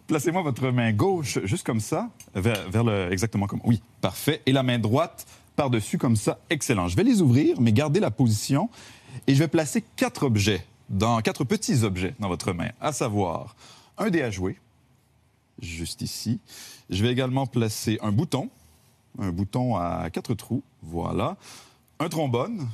[0.06, 3.12] Placez-moi votre main gauche juste comme ça, vers, vers le...
[3.12, 3.60] Exactement comme...
[3.64, 4.42] Oui, parfait.
[4.46, 6.38] Et la main droite par-dessus comme ça.
[6.50, 6.88] Excellent.
[6.88, 8.68] Je vais les ouvrir, mais gardez la position.
[9.26, 13.56] Et je vais placer quatre objets, dans, quatre petits objets dans votre main, à savoir
[13.96, 14.58] un dé à jouer,
[15.62, 16.40] juste ici.
[16.90, 18.50] Je vais également placer un bouton,
[19.18, 21.36] un bouton à quatre trous, voilà.
[22.00, 22.68] Un trombone,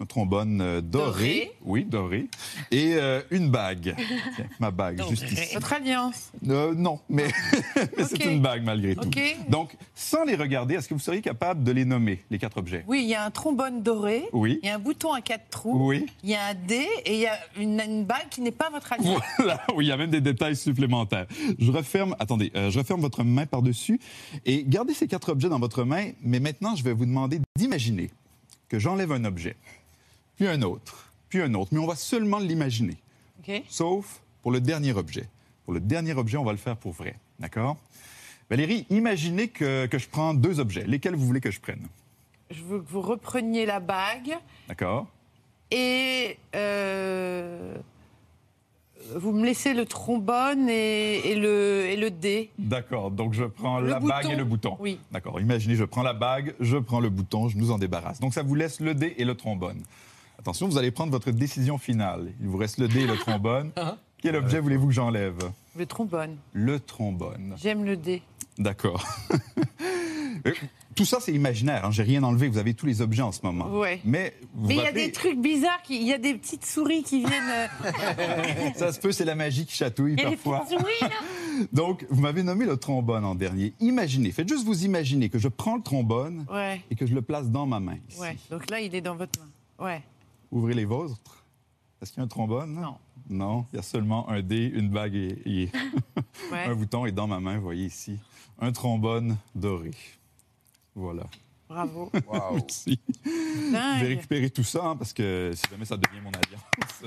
[0.00, 1.52] un trombone euh, doré, Doré.
[1.64, 2.28] oui, doré,
[2.70, 3.94] et euh, une bague.
[4.36, 5.54] Tiens, ma bague, juste ici.
[5.54, 6.30] Votre alliance.
[6.48, 7.28] Euh, non, mais,
[7.96, 9.06] mais c'est une bague malgré tout.
[9.06, 9.20] Ok.
[9.48, 12.84] Donc, sans les regarder, est-ce que vous seriez capable de les nommer, les quatre objets?
[12.86, 14.24] Oui, il y a un trombone doré.
[14.32, 14.58] Oui.
[14.62, 15.86] Il y a un bouton à quatre trous.
[15.88, 16.06] Oui.
[16.22, 18.68] Il y a un dé et il y a une, une bague qui n'est pas
[18.70, 19.20] votre alliance.
[19.38, 21.26] Voilà, oui, il y a même des détails supplémentaires.
[21.58, 23.98] Je referme, attendez, euh, je referme votre main par-dessus
[24.44, 28.10] et gardez ces quatre objets dans votre main, mais maintenant, je vais vous demander d'imaginer
[28.68, 29.56] que j'enlève un objet,
[30.36, 32.96] puis un autre, puis un autre, mais on va seulement l'imaginer.
[33.68, 35.28] Sauf pour le dernier objet.
[35.64, 37.16] Pour le dernier objet, on va le faire pour vrai.
[37.38, 37.76] D'accord?
[38.48, 40.84] Valérie, imaginez que, que je prends deux objets.
[40.86, 41.86] Lesquels vous voulez que je prenne?
[42.50, 44.36] Je veux que vous repreniez la bague
[44.68, 45.08] D'accord
[45.72, 47.74] et euh,
[49.16, 52.50] vous me laissez le trombone et, et le, et le dé.
[52.56, 54.76] D'accord, donc je prends Le la bague et le bouton.
[54.78, 55.00] Oui.
[55.10, 58.20] D'accord, imaginez, je prends la bague, je prends le bouton, je nous en débarrasse.
[58.20, 59.82] Donc ça vous laisse le dé et le trombone.
[60.38, 62.32] Attention, vous allez prendre votre décision finale.
[62.40, 63.72] Il vous reste le dé et le trombone.
[64.22, 65.38] Quel objet voulez-vous que j'enlève
[65.76, 66.36] Le trombone.
[66.52, 67.54] Le trombone.
[67.60, 68.22] J'aime le dé.
[68.58, 69.04] D'accord.
[70.46, 70.52] Euh,
[70.94, 71.86] Tout ça, c'est imaginaire.
[71.86, 71.90] Hein.
[71.90, 72.46] J'ai rien enlevé.
[72.48, 73.68] Vous avez tous les objets en ce moment.
[73.70, 74.00] Ouais.
[74.04, 74.34] Mais
[74.68, 77.32] il y a des trucs bizarres, qui- il y a des petites souris qui viennent.
[77.50, 77.66] euh,
[78.76, 80.60] Ça se peut, c'est la magie qui chatouille Il y a des parfois.
[80.60, 81.64] petites souris, là.
[81.72, 83.72] Donc, vous m'avez nommé le trombone en dernier.
[83.80, 87.22] Imaginez, faites juste vous imaginer que je prends le trombone Ouais, et que je le
[87.22, 87.96] place dans ma main.
[88.10, 88.20] ici.
[88.20, 88.36] ouais.
[88.50, 89.84] Donc là, il est dans votre main.
[89.86, 90.02] Ouais.
[90.50, 91.44] Ouvrez les vôtres.
[92.00, 92.74] Est-ce qu'il y a un trombone?
[92.74, 92.96] Non.
[93.28, 95.70] Non, il y a seulement un dé, une bague et, et
[96.52, 96.64] Ouais.
[96.66, 97.06] un bouton.
[97.06, 98.18] Et dans ma main, vous voyez ici,
[98.60, 99.90] un trombone doré.
[100.94, 101.24] Voilà.
[101.68, 102.12] Bravo.
[102.32, 103.00] Merci.
[103.34, 107.02] Je vais récupérer tout ça hein, parce que si jamais ça devient mon alliance.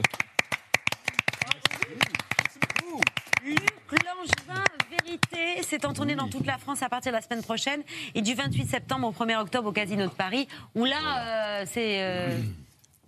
[3.46, 3.58] Luc
[3.92, 7.82] Langevin, Vérité, c'est en tournée dans toute la France à partir de la semaine prochaine
[8.14, 12.02] et du 28 septembre au 1er octobre au Casino de Paris, où là, euh, c'est
[12.04, 12.50] euh, Oui,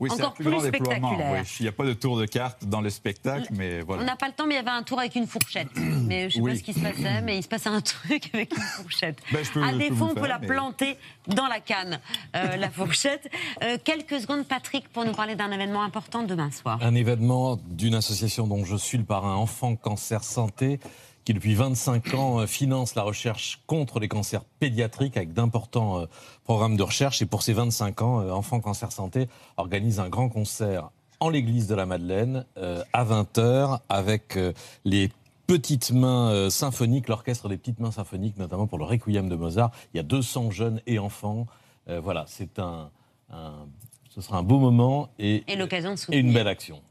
[0.09, 1.09] c'est un encore plus, plus, grand déploiement.
[1.09, 1.41] spectaculaire.
[1.43, 1.55] oui.
[1.59, 4.03] Il n'y a pas de tour de carte dans le spectacle, mais On voilà.
[4.03, 5.69] n'a pas le temps, mais il y avait un tour avec une fourchette.
[5.75, 6.51] Mais je sais Oui.
[6.51, 9.19] pas ce qui se passait, mais il se passait un truc avec une fourchette.
[9.31, 10.97] Ben, je peux- à défaut, on peut faire, la mais- planter
[11.27, 11.99] dans la canne,
[12.35, 13.29] euh, la fourchette.
[13.63, 16.79] Euh, quelques secondes, Patrick, pour nous parler d'un événement important demain soir.
[16.81, 20.79] Un événement d'une association dont je suis le parrain, Enfants Cancer Santé,
[21.25, 26.05] qui depuis 25 ans euh, finance la recherche contre les cancers pédiatriques avec d'importants euh,
[26.43, 27.21] programmes de recherche.
[27.21, 31.67] Et pour ces 25 ans, euh, Enfants Cancer Santé organise un grand concert en l'église
[31.67, 32.45] de la Madeleine
[32.93, 34.39] à 20h avec
[34.85, 35.11] les
[35.45, 39.69] petites mains symphoniques, l'orchestre des petites mains symphoniques, notamment pour le Requiem de Mozart.
[39.93, 41.45] Il y a 200 jeunes et enfants.
[41.85, 42.89] Voilà, c'est un,
[43.31, 43.67] un-
[44.09, 46.19] ce sera un beau moment et, Et l'occasion de et soutenir.
[46.25, 46.81] une belle action.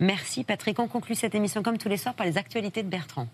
[0.00, 0.80] Merci, Patrick.
[0.80, 3.28] On conclut cette émission comme tous les soirs par les actualités de Bertrand.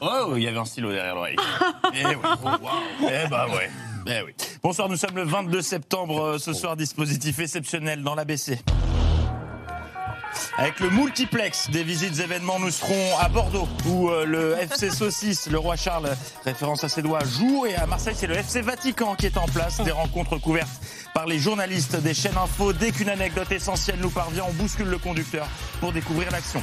[0.00, 1.36] Oh, il y avait un stylo derrière l'oreille.
[1.94, 2.14] eh oui.
[3.02, 3.46] Eh bah.
[4.06, 4.34] Eh oui.
[4.62, 6.20] Bonsoir, nous sommes le 22 septembre.
[6.22, 8.58] euh, Ce soir, dispositif exceptionnel dans l'ABC.
[10.58, 15.48] Avec le multiplex des visites événements, nous serons à Bordeaux, où euh, le FC Saucisse,
[15.48, 16.10] le roi Charles,
[16.44, 17.66] référence à ses doigts, joue.
[17.66, 19.80] Et à Marseille, c'est le FC Vatican qui est en place.
[19.82, 20.68] Des rencontres couvertes
[21.14, 22.72] par les journalistes des chaînes info.
[22.72, 25.46] Dès qu'une anecdote essentielle nous parvient, on bouscule le conducteur
[25.80, 26.62] pour découvrir l'action.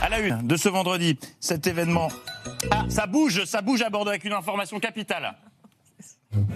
[0.00, 2.08] À la une de ce vendredi, cet événement.
[2.70, 5.34] Ah, ça bouge, ça bouge à Bordeaux avec une information capitale.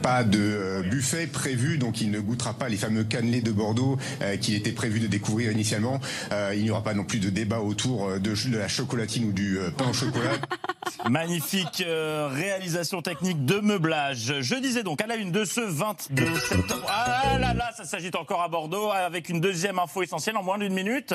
[0.03, 3.99] Pas de euh, buffet prévu, donc il ne goûtera pas les fameux cannelés de Bordeaux
[4.21, 5.99] euh, qu'il était prévu de découvrir initialement.
[6.31, 9.33] Euh, il n'y aura pas non plus de débat autour de, de la chocolatine ou
[9.33, 10.33] du euh, pain au chocolat.
[11.11, 14.35] Magnifique réalisation technique de meublage.
[14.41, 16.87] Je disais donc à la une de ce 22 septembre.
[16.89, 20.59] Ah là là, ça s'agit encore à Bordeaux avec une deuxième info essentielle en moins
[20.59, 21.13] d'une minute.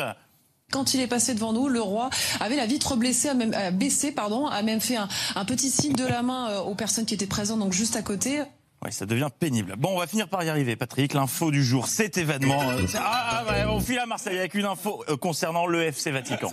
[0.72, 2.10] Quand il est passé devant nous, le roi
[2.42, 6.06] avait la vitre blessée, euh, baissée, pardon, a même fait un, un petit signe de
[6.06, 8.42] la main euh, aux personnes qui étaient présentes, donc juste à côté.
[8.86, 9.74] Oui, ça devient pénible.
[9.78, 11.14] Bon, on va finir par y arriver, Patrick.
[11.14, 12.62] L'info du jour, cet événement.
[12.96, 16.50] ah, ah, ouais, on file à Marseille avec une info euh, concernant le FC Vatican.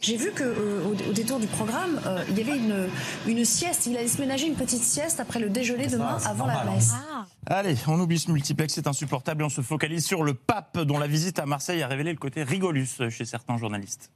[0.00, 2.88] J'ai vu que euh, au, au détour du programme, euh, il y avait une,
[3.26, 3.86] une sieste.
[3.86, 6.92] Il allait se ménager une petite sieste après le déjeuner demain avant la messe.
[7.46, 10.98] Allez, on oublie ce multiplex, c'est insupportable et on se focalise sur le pape dont
[10.98, 14.10] la visite à Marseille a révélé le côté rigolus chez certains journalistes.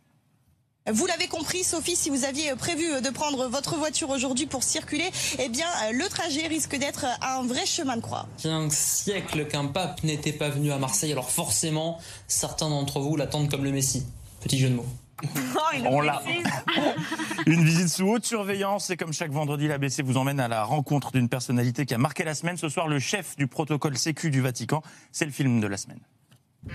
[0.93, 5.11] Vous l'avez compris, Sophie, si vous aviez prévu de prendre votre voiture aujourd'hui pour circuler,
[5.41, 8.28] eh bien, le trajet risque d'être un vrai chemin de croix.
[8.45, 12.68] Il y a un siècle qu'un pape n'était pas venu à Marseille, alors forcément, certains
[12.68, 14.07] d'entre vous l'attendent comme le Messie.
[14.41, 14.87] Petit jeu de mots.
[15.87, 16.22] On l'a.
[17.47, 21.11] Une visite sous haute surveillance et comme chaque vendredi, l'ABC vous emmène à la rencontre
[21.11, 22.57] d'une personnalité qui a marqué la semaine.
[22.57, 24.82] Ce soir, le chef du protocole Sécu du Vatican.
[25.11, 26.01] C'est le film de la semaine.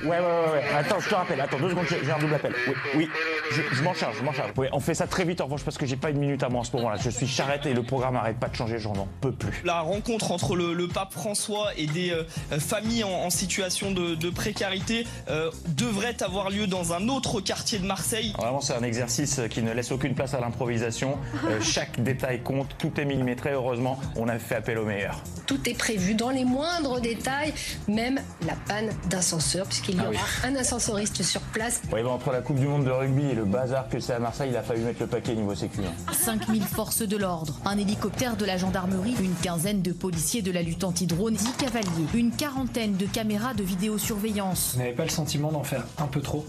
[0.03, 0.63] Ouais, ouais, ouais, ouais.
[0.77, 1.39] Attends, je te rappelle.
[1.41, 2.53] Attends, deux secondes, j'ai un double appel.
[2.67, 3.09] Oui, oui.
[3.51, 4.51] Je, je m'en charge, je m'en charge.
[4.57, 6.49] Oui, on fait ça très vite en revanche parce que j'ai pas une minute à
[6.49, 6.97] moi en ce moment-là.
[7.03, 9.61] Je suis charrette et le programme arrête pas de changer, j'en n'en peux plus.
[9.65, 13.91] La rencontre entre le, le pape François et des euh, euh, familles en, en situation
[13.91, 18.33] de, de précarité euh, devrait avoir lieu dans un autre quartier de Marseille.
[18.37, 21.17] Vraiment, c'est un exercice qui ne laisse aucune place à l'improvisation.
[21.51, 23.51] Euh, chaque détail compte, tout est millimétré.
[23.53, 25.21] Heureusement, on a fait appel au meilleur.
[25.47, 27.51] Tout est prévu dans les moindres détails,
[27.87, 30.49] même la panne d'ascenseur, puisqu'il y Ah aura oui.
[30.49, 31.81] un ascensoriste sur place.
[31.91, 34.19] Oui, bah, entre la Coupe du Monde de rugby et le bazar que c'est à
[34.19, 35.79] Marseille, il a fallu mettre le paquet niveau sécu.
[35.81, 36.13] hein.
[36.13, 40.61] 5000 forces de l'ordre, un hélicoptère de la gendarmerie, une quinzaine de policiers de la
[40.61, 44.71] lutte anti-drone, 10 cavaliers, une quarantaine de caméras de vidéosurveillance.
[44.73, 46.45] Vous n'avez pas le sentiment d'en faire un peu trop?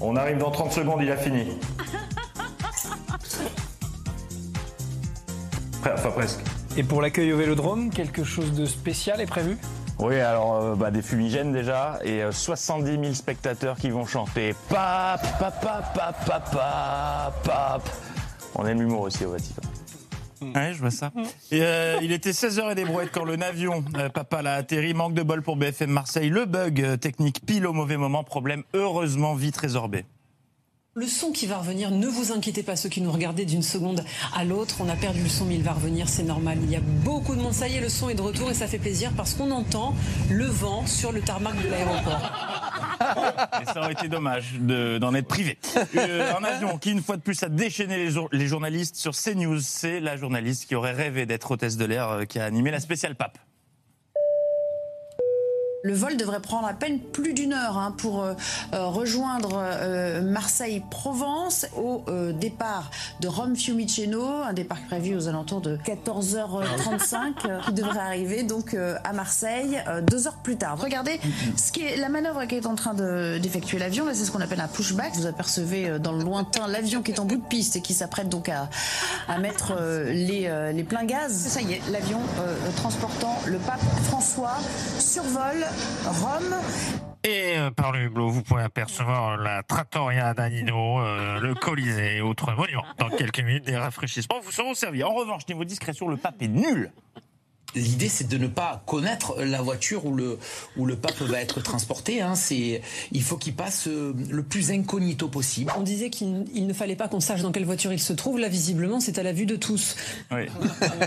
[0.00, 1.46] On arrive dans 30 secondes, il a fini.
[5.84, 6.38] Enfin presque.
[6.76, 9.58] Et pour l'accueil au Vélodrome, quelque chose de spécial est prévu?
[9.98, 14.54] Oui, alors euh, bah, des fumigènes déjà et euh, 70 000 spectateurs qui vont chanter
[14.68, 17.88] pap, pap, pap, pap, pap, pap, pap.
[18.54, 19.62] On aime l'humour aussi au Vatican.
[20.54, 21.12] Ouais, je vois ça.
[21.50, 24.94] Et, euh, il était 16h et des brouettes quand le Navion, euh, papa l'a atterri.
[24.94, 26.28] Manque de bol pour BFM Marseille.
[26.28, 28.24] Le bug euh, technique pile au mauvais moment.
[28.24, 30.04] Problème heureusement vite résorbé.
[30.94, 34.04] Le son qui va revenir, ne vous inquiétez pas, ceux qui nous regardaient d'une seconde
[34.36, 36.58] à l'autre, on a perdu le son, mais il va revenir, c'est normal.
[36.62, 38.54] Il y a beaucoup de monde, ça y est, le son est de retour et
[38.54, 39.94] ça fait plaisir parce qu'on entend
[40.28, 42.20] le vent sur le tarmac de l'aéroport.
[43.62, 45.58] Et ça aurait été dommage de- d'en être privé.
[45.96, 49.58] Euh, un avion qui, une fois de plus, a déchaîné les, les journalistes sur CNews.
[49.60, 52.78] C'est la journaliste qui aurait rêvé d'être hôtesse de l'air euh, qui a animé la
[52.80, 53.38] spéciale pape.
[55.84, 58.34] Le vol devrait prendre à peine plus d'une heure hein, pour euh,
[58.72, 62.88] euh, rejoindre euh, Marseille-Provence au euh, départ
[63.20, 67.16] de Rome-Fiumicino, un départ prévu aux alentours de 14h35
[67.48, 70.78] euh, qui devrait arriver donc euh, à Marseille euh, deux heures plus tard.
[70.80, 71.18] Regardez
[71.56, 74.06] ce qui est la manœuvre qui est en train de- d'effectuer l'avion.
[74.06, 75.14] Là, c'est ce qu'on appelle un pushback.
[75.14, 77.94] Vous apercevez euh, dans le lointain l'avion qui est en bout de piste et qui
[77.94, 78.70] s'apprête donc à,
[79.26, 81.32] à mettre euh, les, euh, les pleins gaz.
[81.34, 84.58] Ça y est, l'avion euh, transportant le pape François
[85.00, 85.64] survole
[86.04, 86.54] Rome.
[87.24, 92.20] Et euh, par le hublot, vous pouvez apercevoir la trattoria d'Anino, euh, le Colisée et
[92.20, 92.84] autres monuments.
[92.98, 95.04] Dans quelques minutes, des rafraîchissements vous seront servis.
[95.04, 96.90] En revanche, niveau discrétion, le pape est nul.
[97.74, 100.38] L'idée, c'est de ne pas connaître la voiture où le,
[100.76, 102.20] où le pape va être transporté.
[102.20, 102.34] Hein.
[102.34, 105.72] C'est, il faut qu'il passe euh, le plus incognito possible.
[105.76, 108.38] On disait qu'il il ne fallait pas qu'on sache dans quelle voiture il se trouve.
[108.38, 109.96] Là, visiblement, c'est à la vue de tous.
[110.30, 110.46] Oui.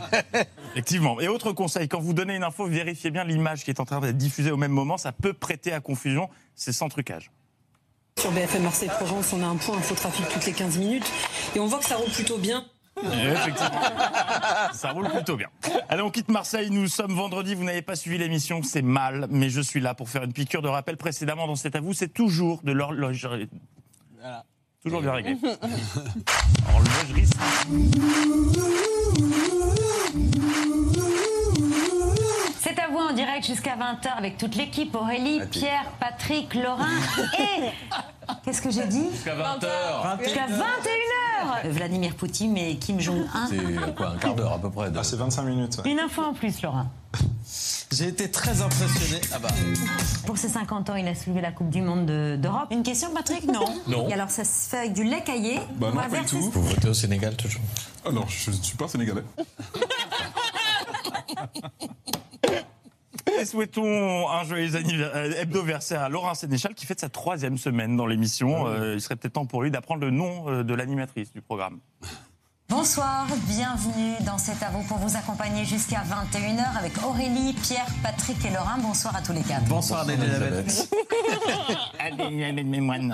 [0.73, 1.19] Effectivement.
[1.21, 3.99] Et autre conseil, quand vous donnez une info, vérifiez bien l'image qui est en train
[3.99, 4.97] d'être diffusée au même moment.
[4.97, 6.29] Ça peut prêter à confusion.
[6.55, 7.31] C'est sans trucage.
[8.19, 11.11] Sur BFM Marseille-Provence, on a un point infotrafic toutes les 15 minutes
[11.55, 12.65] et on voit que ça roule plutôt bien.
[13.03, 13.81] Effectivement.
[14.73, 15.47] Ça roule plutôt bien.
[15.89, 16.69] Allez, on quitte Marseille.
[16.69, 17.55] Nous sommes vendredi.
[17.55, 18.61] Vous n'avez pas suivi l'émission.
[18.63, 19.27] C'est mal.
[19.29, 21.93] Mais je suis là pour faire une piqûre de rappel précédemment dans cet à vous.
[21.93, 23.49] C'est toujours de l'horlogerie.
[24.83, 25.35] Toujours bien réglé.
[26.73, 27.25] Horlogerie.
[33.09, 36.85] En direct jusqu'à 20h avec toute l'équipe Aurélie, Pierre, Patrick, Laurent
[37.39, 37.69] et.
[38.43, 40.23] Qu'est-ce que j'ai dit Jusqu'à 20h.
[40.23, 43.47] Jusqu'à 21h Vladimir Poutine et Kim Jong-un.
[43.47, 45.77] C'est quoi, un quart d'heure à peu près Ah, c'est 25 minutes.
[45.85, 46.87] Une info en plus, Laurent.
[47.91, 49.21] J'ai été très impressionné.
[49.31, 49.49] Ah bah.
[50.25, 52.67] Pour ses 50 ans, il a soulevé la Coupe du Monde de- d'Europe.
[52.71, 53.45] Une question, Patrick?
[53.45, 53.63] Non.
[53.87, 54.09] Non.
[54.09, 56.41] Et alors, ça se fait avec du lait caillé Bah On non, pas du tout.
[56.51, 57.61] Vous votez au Sénégal toujours
[58.03, 59.21] Ah non, je ne suis pas sénégalais.
[63.27, 68.05] Et souhaitons un joyeux euh, hebdo-versaire à Laurent Sénéchal qui fête sa troisième semaine dans
[68.05, 68.67] l'émission.
[68.67, 71.79] Euh, il serait peut-être temps pour lui d'apprendre le nom euh, de l'animatrice du programme.
[72.67, 78.43] Bonsoir, bienvenue dans cet à vous pour vous accompagner jusqu'à 21h avec Aurélie, Pierre, Patrick
[78.43, 78.79] et Laurent.
[78.81, 79.65] Bonsoir à tous les quatre.
[79.65, 80.89] Bonsoir, Elisabeth.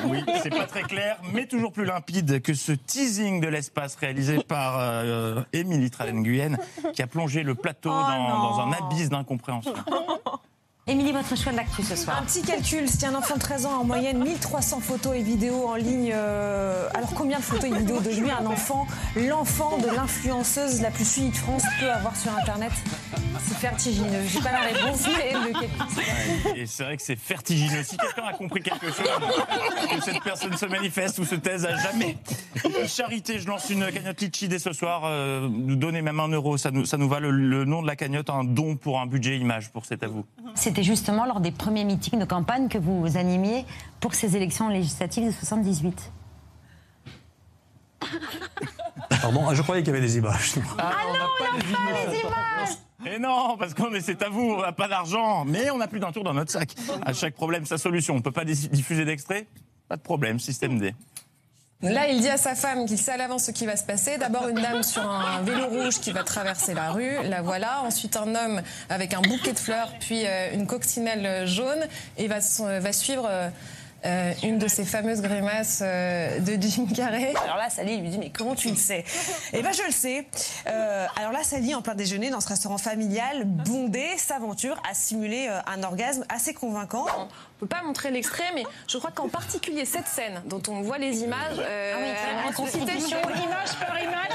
[0.05, 4.43] Oui, c'est pas très clair, mais toujours plus limpide que ce teasing de l'espace réalisé
[4.43, 6.57] par euh, Émilie Trallen-Guyenne,
[6.93, 9.73] qui a plongé le plateau Oh dans, dans un abysse d'incompréhension.
[10.87, 13.67] Émilie, votre choix de l'actu ce soir Un petit calcul, si un enfant de 13
[13.67, 17.65] ans a en moyenne 1300 photos et vidéos en ligne, euh, alors combien de photos
[17.65, 21.91] et vidéos de lui un enfant, l'enfant de l'influenceuse la plus suivie de France peut
[21.91, 22.71] avoir sur Internet?
[23.43, 24.23] C'est vertigineux.
[24.27, 26.57] J'ai pas la réponse, mais le calcul.
[26.57, 27.83] Et c'est vrai que c'est vertigineux.
[27.83, 29.05] Si quelqu'un a compris quelque chose,
[29.89, 32.17] que cette personne se manifeste ou se taise à jamais.
[32.87, 35.03] Charité, je lance une cagnotte Litchi dès ce soir.
[35.05, 37.87] euh, nous donner même un euro, ça nous, ça nous va le, le nom de
[37.87, 40.25] la cagnotte, un don pour un budget image pour cet à vous.
[40.71, 43.65] C'était justement lors des premiers meetings de campagne que vous animiez
[43.99, 46.13] pour ces élections législatives de 78.
[49.21, 50.53] Pardon, ah, je croyais qu'il y avait des images.
[50.77, 54.39] Ah, non, on n'a pas les images Et non, parce qu'on est, c'est à vous,
[54.39, 56.73] on n'a pas d'argent, mais on n'a plus d'un tour dans notre sac.
[57.05, 58.13] À chaque problème, sa solution.
[58.13, 59.47] On ne peut pas diffuser d'extrait
[59.89, 60.95] Pas de problème, système D.
[61.81, 64.17] Là, il dit à sa femme qu'il sait à l'avance ce qui va se passer.
[64.17, 67.81] D'abord, une dame sur un vélo rouge qui va traverser la rue, la voilà.
[67.83, 72.37] Ensuite, un homme avec un bouquet de fleurs, puis euh, une coccinelle jaune, et va,
[72.79, 73.49] va suivre euh,
[74.05, 77.33] euh, une de ces fameuses grimaces de Jim Carrey.
[77.43, 79.03] Alors là, Sally lui dit Mais comment tu le sais?
[79.51, 80.27] Eh ben, je le sais.
[80.65, 85.81] Alors là, Sally, en plein déjeuner, dans ce restaurant familial, bondé, s'aventure à simuler un
[85.81, 87.07] orgasme assez convaincant.
[87.61, 90.97] On peut pas montrer l'extrait, mais je crois qu'en particulier cette scène dont on voit
[90.97, 93.17] les images, euh, Ah oui, sur difficile.
[93.43, 94.31] image par image.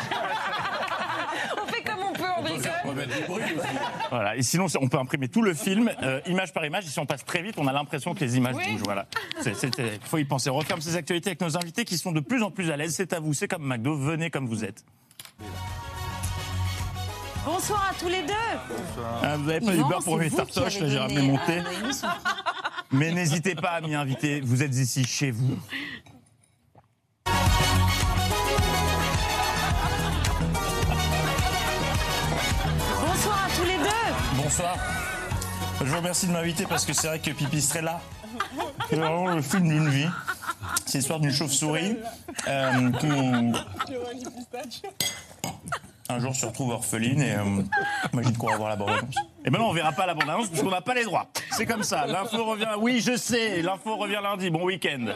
[1.61, 2.71] on fait comme on peut, on bricole.
[4.11, 4.37] Voilà.
[4.37, 6.85] Et sinon, on peut imprimer tout le film, euh, image par image.
[6.85, 8.71] Et si on passe très vite, on a l'impression que les images Oui.
[8.75, 8.85] bougent.
[8.85, 9.07] Voilà.
[9.45, 10.49] Il faut y penser.
[10.49, 12.95] On referme ces actualités avec nos invités qui sont de plus en plus à l'aise.
[12.95, 13.97] C'est à vous, c'est comme McDo.
[13.97, 14.85] Venez comme vous êtes.
[17.45, 18.33] Bonsoir à tous les deux.
[19.23, 21.47] Ah, vous n'avez pas eu Yvan, beurre pour mes tartoches, avez j'ai ramené mon euh,
[21.47, 21.63] thé.
[22.93, 24.41] Mais n'hésitez pas à m'y inviter.
[24.41, 25.59] Vous êtes ici chez vous.
[33.01, 34.43] Bonsoir à tous les deux.
[34.43, 34.77] Bonsoir.
[35.81, 38.01] Je vous remercie de m'inviter parce que c'est vrai que Pipistrella,
[38.89, 40.09] c'est vraiment le film d'une vie.
[40.87, 41.97] C'est l'histoire d'une chauve-souris
[42.49, 43.07] euh, qui
[46.09, 47.63] un jour se retrouve orpheline et euh,
[48.13, 49.15] imagine qu'on va voir la bande-annonce.
[49.45, 51.27] Et maintenant on verra pas la bande-annonce parce qu'on n'a pas les droits.
[51.51, 52.07] C'est comme ça.
[52.07, 52.69] L'info revient.
[52.79, 53.63] Oui, je sais.
[53.63, 54.51] L'info revient lundi.
[54.51, 55.07] Bon week-end.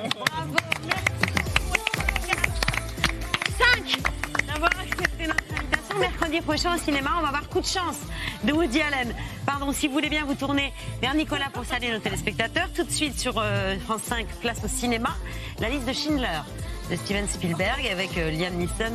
[3.59, 4.03] 5
[4.47, 5.99] d'avoir accepté notre invitation.
[5.99, 7.99] Mercredi prochain au cinéma, on va voir Coup de chance
[8.45, 9.15] de Woody Allen.
[9.45, 12.69] Pardon, si vous voulez bien vous tourner vers Nicolas pour saluer nos téléspectateurs.
[12.75, 15.11] Tout de suite sur euh, France 5, place au cinéma,
[15.59, 16.41] la liste de Schindler
[16.91, 18.93] de Steven Spielberg avec euh, Liam Neeson,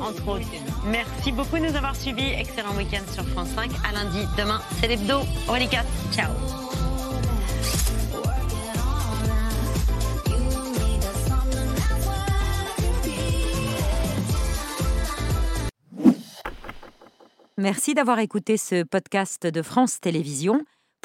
[0.00, 0.46] entre autres.
[0.86, 2.32] Merci beaucoup de nous avoir suivis.
[2.32, 3.70] Excellent week-end sur France 5.
[3.88, 5.20] À lundi, demain, c'est l'hebdo.
[5.48, 5.84] Aurélie Cat.
[6.12, 6.30] Ciao.
[17.58, 20.60] Merci d'avoir écouté ce podcast de France Télévisions.